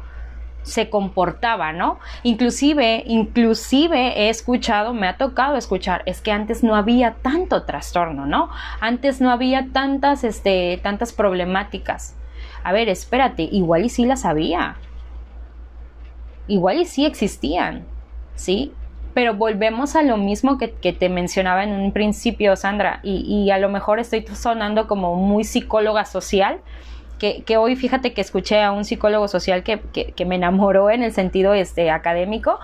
[0.65, 1.99] se comportaba, ¿no?
[2.23, 8.25] Inclusive, inclusive he escuchado, me ha tocado escuchar, es que antes no había tanto trastorno,
[8.25, 8.49] ¿no?
[8.81, 12.15] Antes no había tantas, este, tantas problemáticas.
[12.63, 14.77] A ver, espérate, igual y sí las había.
[16.47, 17.85] Igual y sí existían,
[18.33, 18.73] ¿sí?
[19.15, 23.49] Pero volvemos a lo mismo que, que te mencionaba en un principio, Sandra, y, y
[23.49, 26.59] a lo mejor estoy sonando como muy psicóloga social,
[27.17, 30.91] que, que hoy fíjate que escuché a un psicólogo social que, que, que me enamoró
[30.91, 32.59] en el sentido este, académico,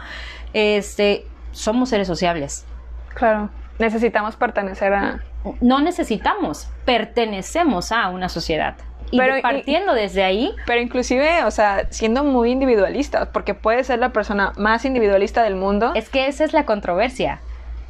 [0.54, 2.66] este, somos seres sociables.
[3.16, 3.49] Claro.
[3.80, 5.24] Necesitamos pertenecer a...
[5.62, 8.76] No necesitamos, pertenecemos a una sociedad.
[9.12, 13.88] Y Pero, y- partiendo desde ahí, Pero inclusive, o sea, siendo muy individualista, porque puedes
[13.88, 15.91] ser la persona más individualista del mundo.
[15.95, 17.39] es que esa es la controversia.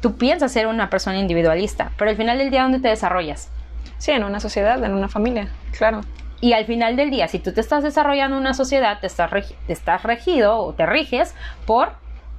[0.00, 3.50] Tú piensas ser una persona individualista, pero al final del día, ¿dónde te desarrollas?
[3.98, 5.48] Sí, en una sociedad, en una familia,
[5.78, 6.00] claro.
[6.40, 9.30] Y al final del día, si tú te estás desarrollando en una sociedad, te estás,
[9.68, 11.92] te estás regido o te riges por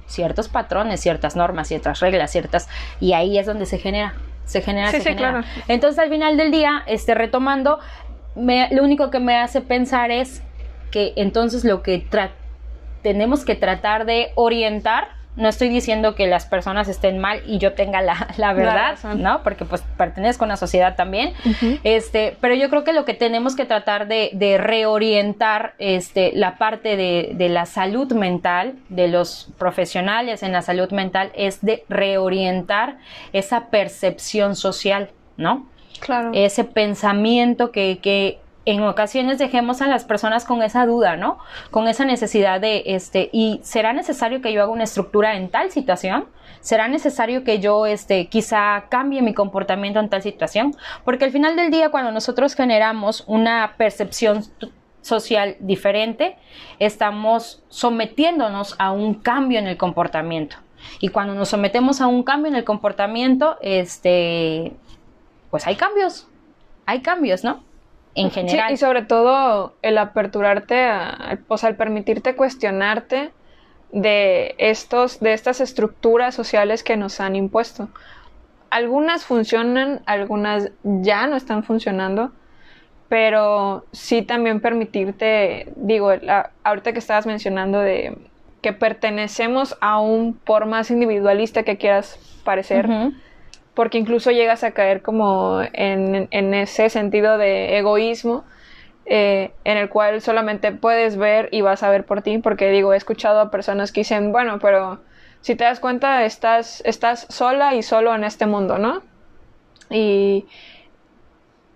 [0.06, 2.68] ciertos patrones, ciertas normas, ciertas reglas, ciertas...
[3.00, 4.12] Y ahí es donde se genera,
[4.44, 5.30] se genera, Sí, se sí, genera.
[5.40, 5.46] claro.
[5.68, 7.78] Entonces al final del día, este, retomando,
[8.34, 10.42] me- lo único que me hace pensar es
[10.90, 11.98] que entonces lo que
[13.02, 17.72] tenemos que tratar de orientar, no estoy diciendo que las personas estén mal y yo
[17.72, 18.96] tenga la, la verdad.
[19.22, 19.42] ¿no?
[19.42, 21.32] Porque pues pertenezco a una sociedad también,
[21.82, 26.56] este, pero yo creo que lo que tenemos que tratar de, de reorientar este, la
[26.56, 31.84] parte de, de la salud mental, de los profesionales en la salud mental, es de
[31.88, 32.98] reorientar
[33.32, 35.66] esa percepción social, ¿no?
[36.00, 36.30] Claro.
[36.34, 41.38] ese pensamiento que, que en ocasiones dejemos a las personas con esa duda, ¿no?
[41.70, 45.70] Con esa necesidad de, este, y será necesario que yo haga una estructura en tal
[45.70, 46.26] situación,
[46.60, 50.74] será necesario que yo, este, quizá cambie mi comportamiento en tal situación,
[51.04, 54.44] porque al final del día, cuando nosotros generamos una percepción
[55.02, 56.36] social diferente,
[56.78, 60.56] estamos sometiéndonos a un cambio en el comportamiento.
[61.00, 64.72] Y cuando nos sometemos a un cambio en el comportamiento, este,
[65.54, 66.26] pues hay cambios,
[66.84, 67.62] hay cambios, ¿no?
[68.16, 68.70] En general.
[68.70, 73.30] Sí, y sobre todo el aperturarte, a, o sea, el permitirte cuestionarte
[73.92, 77.88] de estos, de estas estructuras sociales que nos han impuesto.
[78.70, 82.32] Algunas funcionan, algunas ya no están funcionando,
[83.08, 88.18] pero sí también permitirte, digo, la- ahorita que estabas mencionando de
[88.60, 92.88] que pertenecemos a un por más individualista que quieras parecer.
[93.74, 98.44] Porque incluso llegas a caer como en, en ese sentido de egoísmo
[99.06, 102.94] eh, en el cual solamente puedes ver y vas a ver por ti, porque digo,
[102.94, 105.00] he escuchado a personas que dicen, bueno, pero
[105.42, 109.02] si te das cuenta, estás, estás sola y solo en este mundo, ¿no?
[109.90, 110.46] Y,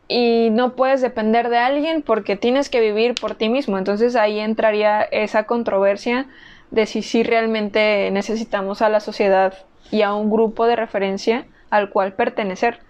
[0.09, 3.77] y no puedes depender de alguien porque tienes que vivir por ti mismo.
[3.77, 6.27] Entonces ahí entraría esa controversia
[6.71, 9.53] de si sí realmente necesitamos a la sociedad
[9.91, 12.81] y a un grupo de referencia al cual pertenecer.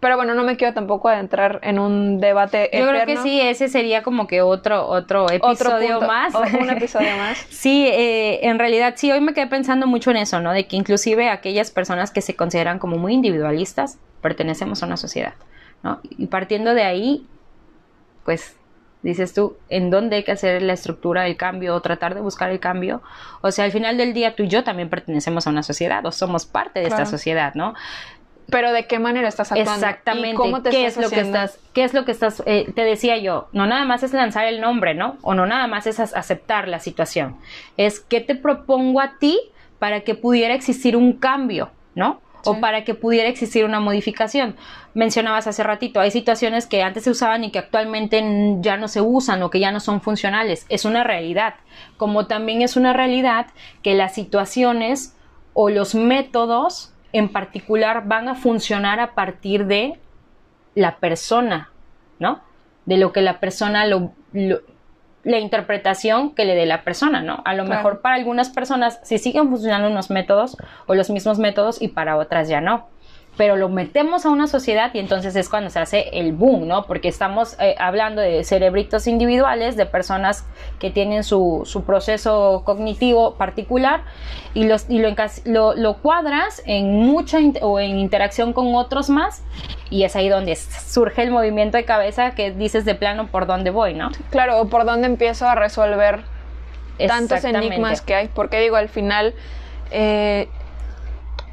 [0.00, 3.68] Pero bueno, no me quiero tampoco adentrar en un debate Yo creo que sí, ese
[3.68, 6.34] sería como que otro, otro episodio más.
[6.34, 7.38] un episodio más.
[7.48, 10.52] sí, eh, en realidad sí, hoy me quedé pensando mucho en eso, ¿no?
[10.52, 15.34] De que inclusive aquellas personas que se consideran como muy individualistas, pertenecemos a una sociedad,
[15.82, 16.00] ¿no?
[16.02, 17.26] Y partiendo de ahí,
[18.26, 18.56] pues
[19.04, 22.50] dices tú, en dónde hay que hacer la estructura del cambio o tratar de buscar
[22.50, 23.02] el cambio.
[23.42, 26.10] O sea, al final del día tú y yo también pertenecemos a una sociedad o
[26.10, 27.74] somos parte de esta sociedad, ¿no?
[28.50, 30.34] Pero de qué manera estás actuando exactamente.
[30.34, 33.16] cómo te qué es lo que estás qué es lo que estás eh, te decía
[33.16, 36.68] yo no nada más es lanzar el nombre no o no nada más es aceptar
[36.68, 37.36] la situación.
[37.76, 39.40] Es qué te propongo a ti
[39.78, 44.56] para que pudiera existir un cambio no o para que pudiera existir una modificación.
[44.92, 48.22] Mencionabas hace ratito, hay situaciones que antes se usaban y que actualmente
[48.60, 50.66] ya no se usan o que ya no son funcionales.
[50.68, 51.54] Es una realidad,
[51.96, 53.46] como también es una realidad
[53.82, 55.16] que las situaciones
[55.52, 59.98] o los métodos en particular van a funcionar a partir de
[60.74, 61.70] la persona,
[62.18, 62.40] ¿no?
[62.86, 67.40] De lo que la persona lo, la interpretación que le dé la persona, ¿no?
[67.44, 70.56] A lo mejor para algunas personas sí siguen funcionando unos métodos
[70.86, 72.88] o los mismos métodos y para otras ya no
[73.36, 76.86] pero lo metemos a una sociedad y entonces es cuando se hace el boom, ¿no?
[76.86, 80.46] Porque estamos eh, hablando de cerebritos individuales, de personas
[80.78, 84.04] que tienen su, su proceso cognitivo particular
[84.54, 85.00] y, los, y
[85.44, 89.42] lo, lo, cuadras en mucha o en interacción con otros más
[89.90, 93.70] y es ahí donde surge el movimiento de cabeza que dices de plano por dónde
[93.70, 94.10] voy, ¿no?
[94.30, 96.22] Claro, o por dónde empiezo a resolver
[97.08, 99.34] tantos enigmas que hay, porque digo, al final...
[99.90, 100.48] Eh,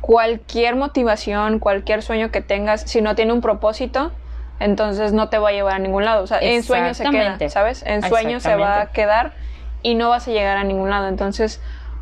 [0.01, 4.11] cualquier motivación, cualquier sueño que tengas, si no tiene un propósito,
[4.59, 6.23] entonces no te va a llevar a ningún lado.
[6.23, 7.83] O sea, en sueño se queda, ¿sabes?
[7.85, 9.33] En sueño se va a quedar
[9.81, 11.07] y no vas a llegar a ningún lado.
[11.07, 11.61] Entonces,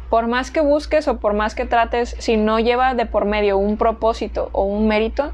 [0.10, 3.58] por más que busques o por más que trates, si no lleva de por medio
[3.58, 5.32] un propósito o un mérito,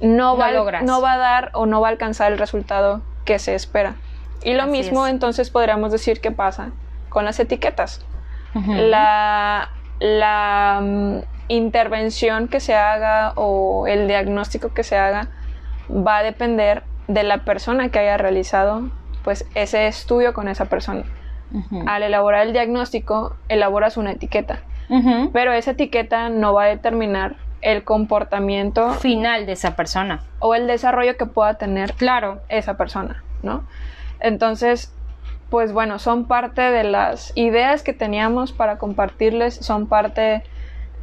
[0.00, 0.50] no, va,
[0.82, 3.96] no va a dar o no va a alcanzar el resultado que se espera.
[4.42, 6.70] Y lo mismo entonces podríamos decir que pasa
[7.08, 8.04] con las etiquetas.
[8.54, 15.28] La la mm, intervención que se haga o el diagnóstico que se haga
[15.90, 18.90] va a depender de la persona que haya realizado
[19.22, 21.04] pues ese estudio con esa persona.
[21.86, 24.60] Al elaborar el diagnóstico, elaboras una etiqueta,
[25.32, 30.22] pero esa etiqueta no va a determinar el comportamiento final de esa persona.
[30.38, 32.40] o el desarrollo que pueda tener claro.
[32.48, 33.64] esa persona, ¿no?
[34.20, 34.92] Entonces,
[35.50, 40.42] pues bueno, son parte de las ideas que teníamos para compartirles, son parte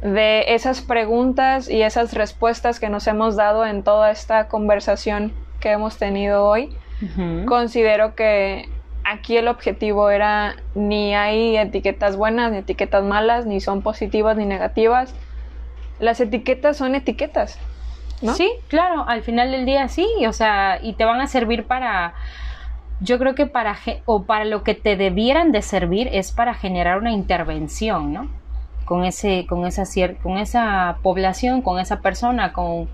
[0.04, 5.70] de esas preguntas y esas respuestas que nos hemos dado en toda esta conversación que
[5.70, 6.76] hemos tenido hoy.
[7.46, 8.68] Considero que
[9.02, 14.44] aquí el objetivo era ni hay etiquetas buenas ni etiquetas malas, ni son positivas ni
[14.44, 15.14] negativas.
[15.98, 17.58] Las etiquetas son etiquetas.
[18.20, 18.34] ¿no?
[18.34, 22.12] Sí, claro, al final del día sí, o sea, y te van a servir para
[23.00, 26.98] yo creo que para o para lo que te debieran de servir es para generar
[26.98, 28.43] una intervención, ¿no?
[28.84, 29.84] Con ese con esa
[30.22, 32.88] con esa población, con esa persona, con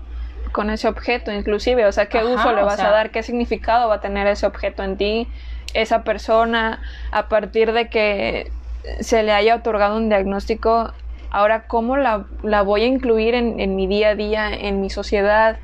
[0.51, 3.95] con ese objeto inclusive, o sea, qué uso le vas a dar, qué significado va
[3.95, 5.27] a tener ese objeto en ti,
[5.73, 6.81] esa persona
[7.11, 8.51] a partir de que
[8.99, 10.91] se le haya otorgado un diagnóstico,
[11.29, 14.89] ahora cómo la, la voy a incluir en, en mi día a día, en mi
[14.89, 15.57] sociedad,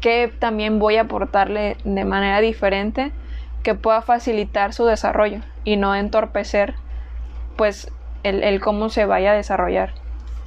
[0.00, 3.12] qué también voy a aportarle de manera diferente
[3.62, 6.74] que pueda facilitar su desarrollo y no entorpecer
[7.56, 7.90] pues
[8.22, 9.94] el, el cómo se vaya a desarrollar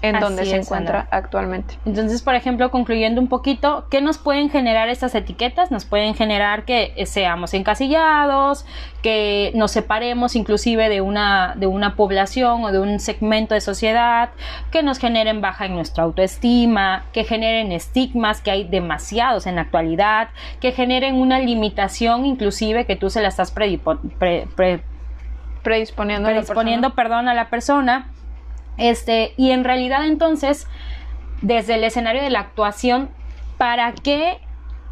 [0.02, 1.76] en donde se encuentra actualmente.
[1.86, 5.72] Entonces, por ejemplo, concluyendo un poquito, ¿qué nos pueden generar estas etiquetas?
[5.72, 8.66] Nos pueden generar que seamos encasillados,
[9.02, 14.30] que nos separemos inclusive de una, de una población o de un segmento de sociedad,
[14.72, 19.62] que nos generen baja en nuestra autoestima, que generen estigmas, que hay demasiados en la
[19.62, 23.52] actualidad, que generen una limitación inclusive que tú se la estás
[25.66, 28.08] predisponiendo, predisponiendo perdón, a la persona
[28.78, 30.68] este, y en realidad entonces,
[31.42, 33.10] desde el escenario de la actuación,
[33.58, 34.40] ¿para qué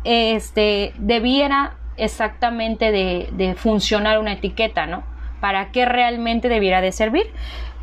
[0.03, 5.03] este, debiera exactamente de, funcionar una etiqueta, ¿no?
[5.39, 7.27] ¿Para qué realmente debiera de servir?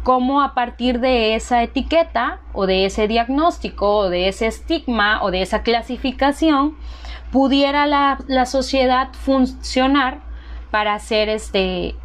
[0.03, 5.31] cómo a partir de esa etiqueta o de ese diagnóstico o de ese estigma o
[5.31, 6.75] de esa clasificación
[7.31, 10.21] pudiera la, la sociedad funcionar
[10.71, 11.97] para hacer este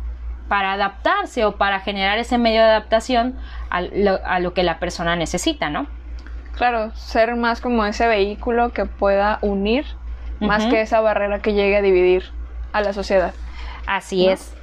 [0.47, 3.35] para adaptarse o para generar ese medio de adaptación
[3.69, 3.81] a
[4.39, 5.87] lo, que la persona necesita, ¿no?
[6.55, 9.85] Claro, ser más como ese vehículo que pueda unir,
[10.39, 12.23] más que esa barrera que llegue a dividir
[12.71, 13.33] a la sociedad.
[13.87, 14.53] Así es.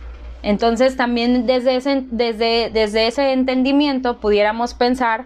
[0.43, 5.25] Entonces también desde ese, desde, desde ese entendimiento pudiéramos pensar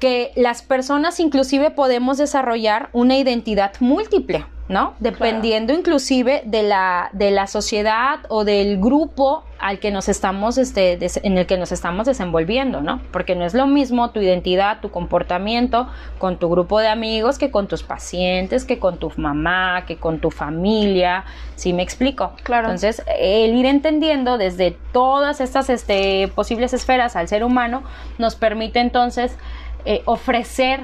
[0.00, 4.46] que las personas inclusive podemos desarrollar una identidad múltiple.
[4.70, 4.94] ¿no?
[5.00, 10.96] Dependiendo inclusive de la, de la sociedad o del grupo al que nos estamos, este,
[11.24, 13.00] en el que nos estamos desenvolviendo, ¿no?
[13.10, 15.88] Porque no es lo mismo tu identidad, tu comportamiento
[16.18, 20.20] con tu grupo de amigos que con tus pacientes, que con tu mamá, que con
[20.20, 21.24] tu familia,
[21.56, 22.32] ¿sí me explico?
[22.44, 22.68] Claro.
[22.68, 27.82] Entonces, el ir entendiendo desde todas estas este, posibles esferas al ser humano
[28.18, 29.36] nos permite entonces
[29.84, 30.80] eh, ofrecer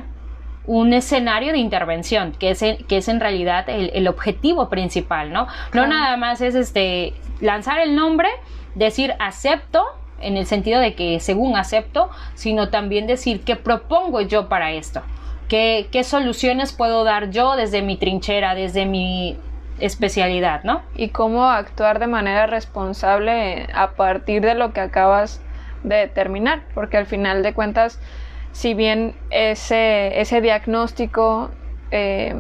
[0.67, 5.47] un escenario de intervención, que es, que es en realidad el, objetivo principal, ¿no?
[5.73, 8.29] No nada más es este lanzar el nombre,
[8.75, 9.85] decir acepto,
[10.21, 15.03] en el sentido de que según acepto, sino también decir qué propongo yo para esto,
[15.49, 19.39] qué, qué soluciones puedo dar yo desde mi trinchera, desde mi
[19.79, 20.83] especialidad, ¿no?
[20.97, 25.41] Y cómo actuar de manera responsable a partir de lo que acabas
[25.83, 28.01] de determinar, porque al final de cuentas
[28.57, 31.51] si bien ese, ese diagnóstico
[31.91, 32.35] eh,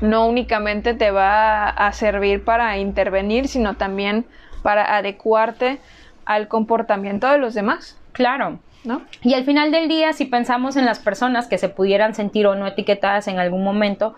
[0.00, 4.24] no únicamente te va a servir para intervenir, sino también
[4.62, 5.78] para adecuarte
[6.24, 7.98] al comportamiento de los demás.
[8.12, 8.60] Claro.
[8.82, 9.02] ¿No?
[9.20, 12.54] Y al final del día, si pensamos en las personas que se pudieran sentir o
[12.54, 14.14] no etiquetadas en algún momento,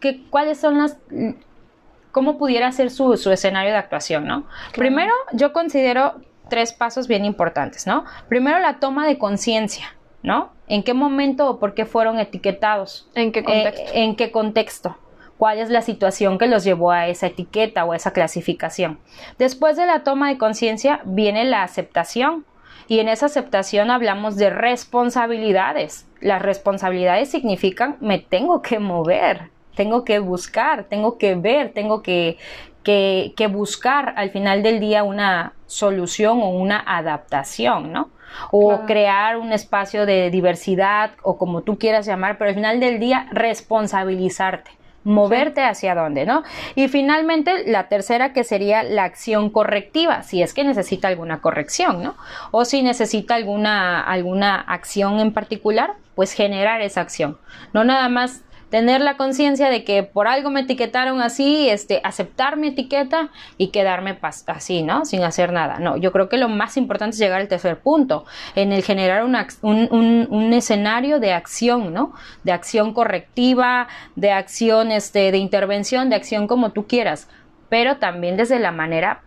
[0.00, 0.96] que, ¿cuáles son las...
[2.12, 4.46] cómo pudiera ser su, escenario de actuación, ¿no?
[4.74, 6.14] Primero, yo considero
[6.48, 8.06] tres pasos bien importantes, ¿no?
[8.30, 9.92] Primero, la toma de conciencia.
[10.22, 10.50] ¿No?
[10.68, 13.08] ¿En qué momento o por qué fueron etiquetados?
[13.14, 13.82] ¿En qué contexto?
[13.92, 14.96] Eh, ¿En qué contexto?
[15.38, 18.98] ¿Cuál es la situación que los llevó a esa etiqueta o a esa clasificación?
[19.38, 22.44] Después de la toma de conciencia viene la aceptación.
[22.88, 26.06] Y en esa aceptación hablamos de responsabilidades.
[26.20, 32.38] Las responsabilidades significan me tengo que mover, tengo que buscar, tengo que ver, tengo que,
[32.84, 38.10] que, que buscar al final del día una solución o una adaptación, ¿no?
[38.50, 43.00] O crear un espacio de diversidad o como tú quieras llamar, pero al final del
[43.00, 44.70] día responsabilizarte
[45.06, 46.42] moverte hacia dónde, ¿no?
[46.74, 52.02] Y finalmente la tercera que sería la acción correctiva, si es que necesita alguna corrección,
[52.02, 52.16] ¿no?
[52.50, 57.38] O si necesita alguna alguna acción en particular, pues generar esa acción.
[57.72, 62.56] No nada más tener la conciencia de que por algo me etiquetaron así, este, aceptar
[62.56, 65.04] mi etiqueta y quedarme así, ¿no?
[65.04, 65.78] Sin hacer nada.
[65.78, 69.24] No, yo creo que lo más importante es llegar al tercer punto, en el generar
[69.24, 72.12] un, un, escenario de acción, ¿no?
[72.42, 77.28] De acción correctiva, de acción, este, de intervención, de acción como tú quieras,
[77.68, 79.22] pero también desde la manera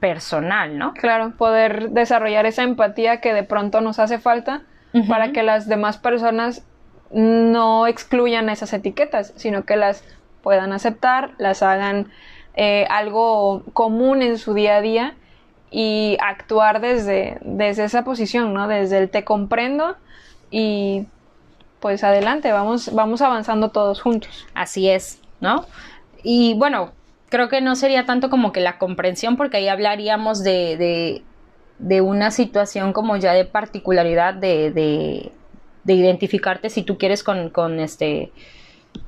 [0.00, 0.92] personal, ¿no?
[0.94, 4.62] Claro, poder desarrollar esa empatía que de pronto nos hace falta
[5.08, 6.66] para que las demás personas
[7.12, 10.02] no excluyan esas etiquetas, sino que las
[10.42, 12.10] puedan aceptar, las hagan
[12.54, 15.14] eh, algo común en su día a día
[15.70, 18.68] y actuar desde, desde esa posición, ¿no?
[18.68, 19.96] Desde el te comprendo
[20.50, 21.06] y
[21.80, 24.46] pues adelante, vamos, vamos avanzando todos juntos.
[24.54, 25.66] Así es, ¿no?
[26.22, 26.92] Y bueno,
[27.28, 31.22] creo que no sería tanto como que la comprensión, porque ahí hablaríamos de,
[31.78, 35.32] de, una situación como ya de particularidad de
[35.86, 38.32] identificarte si tú quieres con, con este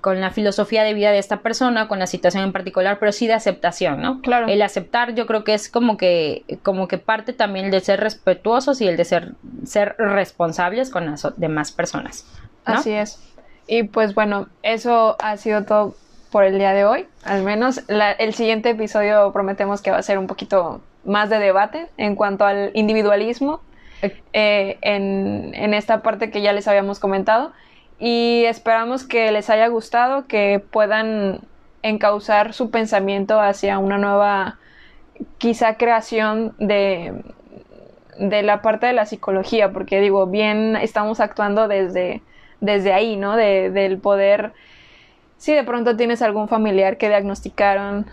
[0.00, 3.26] con la filosofía de vida de esta persona, con la situación en particular, pero sí
[3.26, 4.20] de aceptación, ¿no?
[4.20, 4.48] Claro.
[4.48, 8.80] El aceptar yo creo que es como que, como que parte también de ser respetuosos
[8.80, 9.32] y el de ser,
[9.64, 12.26] ser responsables con las demás personas.
[12.64, 13.18] Así es.
[13.66, 15.96] Y pues bueno, eso ha sido todo
[16.30, 17.06] por el día de hoy.
[17.24, 21.88] Al menos el siguiente episodio prometemos que va a ser un poquito más de debate
[21.96, 23.60] en cuanto al individualismo
[24.32, 27.52] eh, en, esta parte que ya les habíamos comentado.
[27.98, 31.40] Y esperamos que les haya gustado, que puedan
[31.82, 34.58] encauzar su pensamiento hacia una nueva,
[35.38, 37.22] quizá creación de,
[38.18, 42.22] de la parte de la psicología, porque digo, bien estamos actuando desde,
[42.60, 43.36] desde ahí, ¿no?
[43.36, 44.52] De, del poder,
[45.36, 48.06] si de pronto tienes algún familiar que diagnosticaron,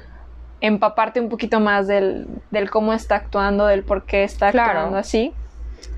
[0.61, 5.33] empaparte un poquito más del, del cómo está actuando, del por qué está actuando así.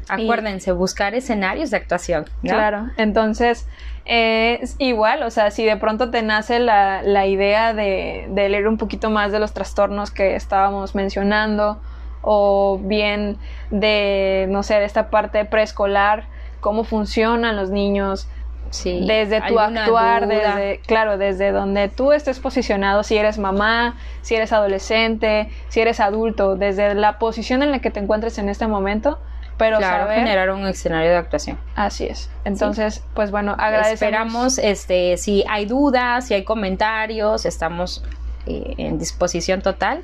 [0.10, 2.26] Acuérdense, buscar escenarios de actuación.
[2.42, 3.68] Claro, entonces
[4.06, 8.68] es igual, o sea, si de pronto te nace la, la idea de, de, leer
[8.68, 11.80] un poquito más de los trastornos que estábamos mencionando,
[12.22, 13.38] o bien
[13.70, 16.26] de, no sé, de esta parte preescolar,
[16.60, 18.28] cómo funcionan los niños,
[18.74, 24.34] Sí, desde tu actuar, desde, claro, desde donde tú estés posicionado, si eres mamá, si
[24.34, 28.66] eres adolescente, si eres adulto, desde la posición en la que te encuentres en este
[28.66, 29.20] momento,
[29.58, 31.58] pero claro, generar un escenario de actuación.
[31.76, 32.30] Así es.
[32.46, 33.94] Entonces, pues bueno, agradecemos.
[33.94, 38.04] Esperamos, este, si hay dudas, si hay comentarios, estamos
[38.46, 40.04] eh, en disposición total.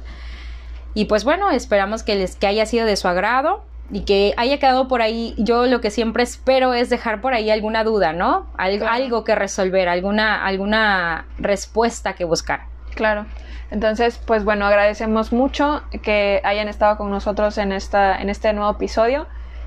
[0.94, 3.66] Y pues bueno, esperamos que les que haya sido de su agrado.
[3.92, 7.50] y que haya quedado por ahí, yo lo que siempre espero es dejar por ahí
[7.50, 8.46] alguna duda, ¿no?
[8.56, 12.66] Algo, algo que resolver, alguna, alguna respuesta que buscar.
[12.94, 13.26] Claro.
[13.72, 18.72] Entonces, pues bueno, agradecemos mucho que hayan estado con nosotros en, esta, en este nuevo
[18.72, 19.28] episodio